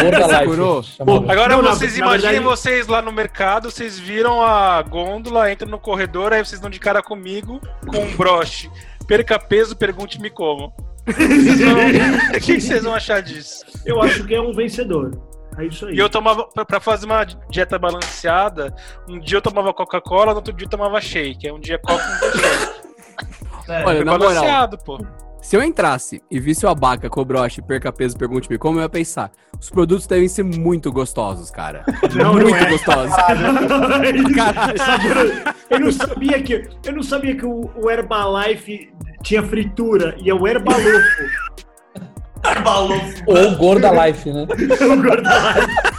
[0.00, 0.44] Gorda Life.
[0.44, 0.82] Curou?
[0.82, 1.32] chamada.
[1.32, 5.68] Agora Não, vocês na imaginem verdade- vocês lá no mercado, vocês viram a gôndola, entram
[5.70, 8.70] no corredor, aí vocês dão de cara comigo com um broche.
[9.06, 10.72] Perca peso, pergunte-me como.
[11.06, 11.16] Vão-
[12.36, 13.64] O que que vocês vão achar disso?
[13.84, 15.10] Eu acho que é um vencedor.
[15.58, 15.94] É isso aí.
[15.94, 18.74] E eu tomava, pra- pra fazer uma dieta balanceada,
[19.08, 21.46] um dia eu tomava Coca-Cola, no outro dia eu tomava shake.
[21.46, 22.86] Aí um dia Coca, um dia shake.
[23.68, 23.84] É.
[23.84, 25.04] Olha, na moral, balanceado, pô.
[25.42, 28.82] se eu entrasse e visse o abaca com o broche, perca peso, pergunte-me como, eu
[28.82, 29.32] ia pensar.
[29.58, 31.82] Os produtos devem ser muito gostosos, cara.
[32.14, 32.70] Não, não muito é.
[32.70, 33.16] gostosos.
[34.36, 35.42] Caralho.
[35.70, 38.92] Eu não sabia que eu não sabia que o, o Herbalife
[39.22, 41.22] tinha fritura e é o Herbalofo.
[42.62, 43.00] Balou.
[43.26, 44.46] Ou Gorda Life, né?
[44.80, 45.96] O Gordalife.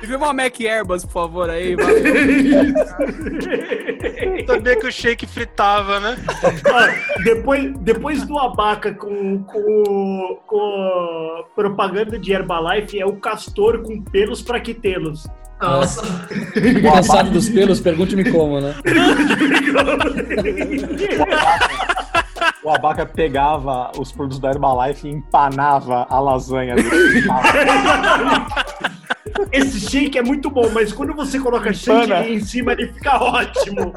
[0.00, 1.76] Me vê uma Mac Airbus, por favor, aí.
[4.46, 6.16] Sabia que o shake fritava, né?
[6.42, 14.02] Ó, depois, depois do abaca com, com, com propaganda de Herbalife é o castor com
[14.02, 15.24] pelos pra que tê-los.
[15.60, 16.02] Nossa.
[16.82, 18.74] Cansado dos pelos, pergunte-me como, né?
[22.64, 27.22] O Abaca pegava os produtos da Herbalife e empanava a lasanha dele.
[29.50, 33.92] Esse shake é muito bom, mas quando você coloca chantilly em cima, ele fica ótimo.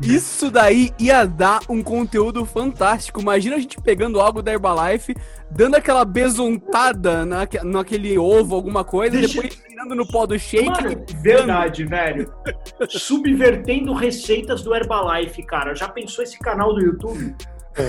[0.00, 3.20] Isso daí ia dar um conteúdo fantástico.
[3.20, 5.14] Imagina a gente pegando algo da Herbalife,
[5.50, 10.66] dando aquela besontada naque- naquele ovo, alguma coisa, Deixa- depois tirando no pó do shake.
[10.66, 12.30] Mano, verdade, velho.
[12.88, 15.74] Subvertendo receitas do Herbalife, cara.
[15.74, 17.34] Já pensou esse canal do YouTube?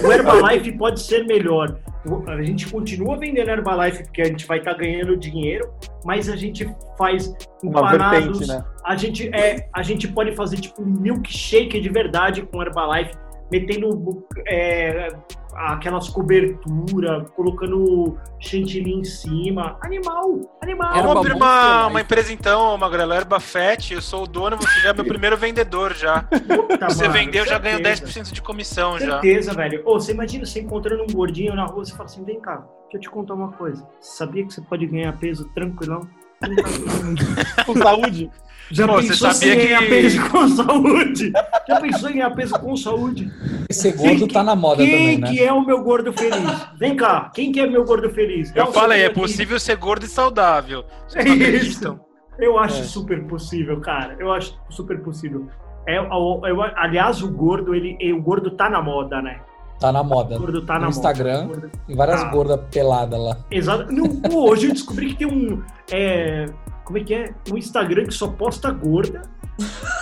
[0.04, 1.80] O Herbalife pode ser melhor.
[2.28, 5.70] A gente continua vendendo Herbalife porque a gente vai estar ganhando dinheiro,
[6.06, 6.68] mas a gente
[6.98, 7.34] faz
[7.64, 8.40] Uma empanados.
[8.40, 8.66] vertente, né?
[8.86, 13.14] A gente é, a gente pode fazer tipo um milkshake de verdade com Herbalife,
[13.52, 15.10] metendo é,
[15.58, 19.78] aquelas coberturas, colocando chantilly em cima.
[19.82, 20.94] Animal, animal.
[20.94, 24.56] Era Vamos uma abrir uma, uma empresa então, Magrela Erba Fett, eu sou o dono,
[24.56, 26.22] você já é meu primeiro vendedor já.
[26.24, 28.30] Puta, Você mano, vendeu, já ganhou certeza.
[28.30, 29.20] 10% de comissão já.
[29.20, 29.82] Certeza, velho.
[29.84, 32.98] Ô, você imagina você encontrando um gordinho na rua, você fala assim, vem cá, deixa
[32.98, 33.88] eu te contar uma coisa.
[34.00, 36.08] Você sabia que você pode ganhar peso tranquilão?
[37.66, 38.30] Com saúde.
[38.72, 41.32] Já Pô, você pensou sabia em ganhar que- peso com saúde?
[41.68, 43.32] Já pensou em ganhar peso com saúde?
[43.70, 45.30] Esse gordo tá na moda Quem também, né?
[45.32, 46.68] que é o meu gordo feliz?
[46.78, 48.52] Vem cá, quem que é meu gordo feliz?
[48.52, 49.16] Dá Eu um falei, é aqui.
[49.20, 50.84] possível ser gordo e saudável.
[51.08, 52.00] Vocês É isso.
[52.40, 52.84] Eu acho É.
[52.84, 54.16] super possível, cara.
[54.20, 55.48] Eu acho super possível.
[55.88, 59.40] É, eu- eu- aliás, o gordo, ele, o gordo tá na moda, né?
[59.80, 60.36] Tá na moda.
[60.36, 61.42] O gordo tá No na Instagram.
[61.44, 61.44] moda.
[61.46, 62.30] O gordo- Tem várias Ah.
[62.30, 63.38] gordas peladas lá.
[63.52, 63.92] Exato.
[63.94, 65.62] Não, pô, hoje eu descobri que tem um.
[65.92, 66.46] é,
[66.84, 67.34] como é que é?
[67.52, 69.22] Um Instagram que só posta gorda.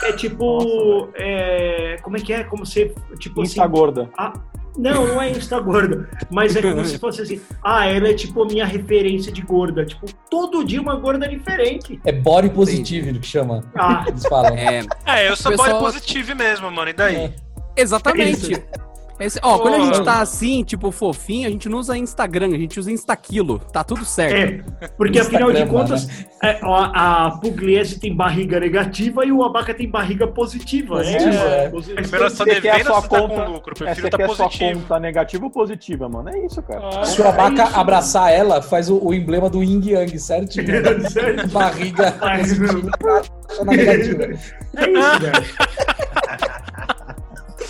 [0.04, 1.10] É tipo.
[1.16, 2.44] é, como é que é?
[2.44, 2.94] Como se.
[3.20, 3.52] Tipo assim.
[3.52, 4.10] Insta gorda.
[4.18, 4.34] ah,
[4.78, 6.10] não, não é Insta gorda.
[6.32, 7.42] Mas é como se fosse assim.
[7.64, 9.86] Ah, ela é tipo a minha referência de gorda.
[9.86, 12.00] Tipo, todo dia uma gorda diferente.
[12.06, 13.64] É body positive que chama.
[13.76, 14.56] Ah, Eles falam.
[14.58, 16.90] É, É, eu sou Pessoal- body positivo mesmo, mano.
[16.90, 17.16] E daí?
[17.16, 17.34] É.
[17.78, 18.62] exatamente.
[19.20, 22.58] Esse- ó, quando a gente tá assim, tipo, fofinho, a gente não usa Instagram, a
[22.58, 23.60] gente usa Instaquilo.
[23.72, 24.66] Tá tudo certo.
[24.82, 24.88] é.
[24.98, 26.08] Porque afinal de contas,
[26.44, 30.98] é, ó, a Pugliese tem barriga negativa e o Abaca tem barriga positiva.
[30.98, 31.66] Positiva, é.
[31.66, 31.70] é.
[31.70, 33.74] Posi- Primeiro ela tá Você quer a devendo sua você tá conta- com lucro?
[33.80, 34.80] Eu É, prefiro você tá quer sua positivo.
[34.82, 36.30] conta negativa ou positiva, mano?
[36.30, 36.90] É isso, cara.
[37.02, 40.20] Ah, Se o Abaca É abraçar ela, faz o, o emblema do Yin Yang
[40.62, 41.10] né?
[41.10, 41.48] Sério?
[41.52, 42.82] Barriga positiva,
[43.66, 44.24] negativa.
[44.26, 45.46] É isso, velho.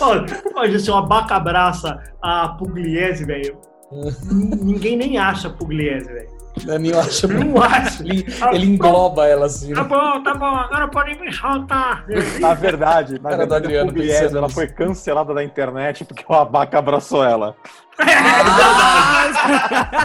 [0.00, 3.58] Olha, olha, se o Abaca abraça a Pugliese, velho,
[4.62, 6.35] ninguém nem acha Pugliese, velho.
[6.64, 8.02] Daniel acha Não acha.
[8.02, 9.74] ele, ele engloba ela assim.
[9.74, 9.88] Tá né?
[9.88, 12.04] bom, tá bom, agora pode me soltar.
[12.40, 16.24] Na verdade, na Cara do verdade, Adriano a Pugliese, ela foi cancelada da internet porque
[16.28, 17.56] o Abaca abraçou ela.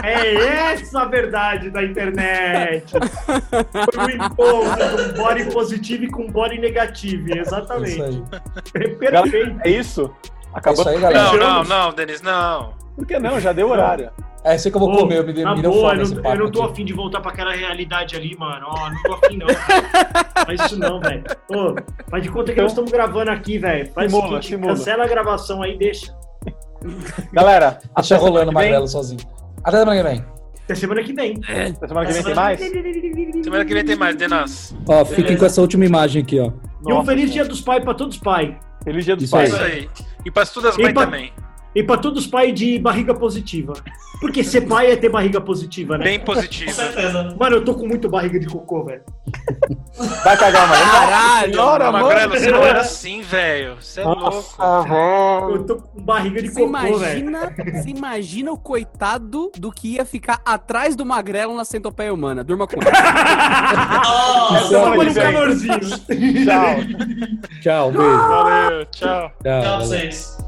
[0.02, 2.92] É essa a verdade da internet.
[3.92, 8.22] Foi o encontro com body positivo e com body negativo, exatamente.
[8.74, 9.60] É perfeito.
[9.64, 10.14] É isso?
[10.54, 10.80] É Acabou.
[10.80, 11.32] isso aí, galera.
[11.32, 12.74] Não, não, não, Denis, não.
[12.96, 13.40] Por que não?
[13.40, 14.10] Já deu horário.
[14.44, 16.00] É isso que eu vou Ô, comer, eu me, dei- na me deu boa, fome
[16.00, 16.72] eu esse não, eu não tô aqui.
[16.72, 18.66] afim de voltar pra aquela realidade ali, mano.
[18.68, 19.46] Ó, não tô afim, não.
[20.44, 21.22] Faz isso não, velho.
[21.48, 21.74] Ô,
[22.10, 23.92] faz de conta que nós estamos gravando aqui, velho.
[23.92, 24.72] Faz Simula, o seguinte, simula.
[24.74, 26.12] cancela a gravação aí, deixa.
[27.32, 29.20] Galera, Deixa rolando o magrelo sozinho.
[29.62, 30.24] Até semana que vem.
[30.64, 31.38] Até semana que vem.
[31.80, 32.60] Na semana que vem tem mais?
[33.44, 34.74] Semana que vem tem mais, Denas.
[34.88, 36.46] Ó, fiquem com essa última imagem aqui, ó.
[36.86, 37.32] E um Nossa, feliz cara.
[37.34, 38.54] dia dos pais pra todos os pais.
[38.82, 39.52] Feliz dia dos Isso É pais.
[39.52, 39.88] isso aí.
[40.24, 41.32] E para todas as mães pra- também.
[41.74, 43.72] E pra todos os pais de barriga positiva.
[44.20, 46.04] Porque ser pai é ter barriga positiva, né?
[46.04, 46.70] Bem Com positivo.
[46.70, 47.34] certeza.
[47.38, 49.02] Mano, eu tô com muito barriga de cocô, velho.
[50.22, 50.90] Vai cagar, mano.
[50.92, 51.52] Caralho!
[51.52, 52.06] Senhora, mano.
[52.06, 53.76] Magrelo, você não era assim, velho.
[53.80, 54.20] Você é louco.
[54.22, 55.50] Nossa, velho.
[55.56, 57.18] Eu tô com barriga de Você cocô, velho.
[57.18, 62.44] imagina, você imagina o coitado do que ia ficar atrás do magrelo na centopeia humana.
[62.44, 62.90] Durma com ele.
[62.92, 65.14] Nossa, no vem.
[65.14, 65.80] calorzinho.
[65.80, 66.76] Tchau.
[67.60, 68.28] Tchau, beijo.
[68.28, 69.32] Valeu, tchau.
[69.42, 69.62] Tchau.
[69.62, 70.38] tchau vocês.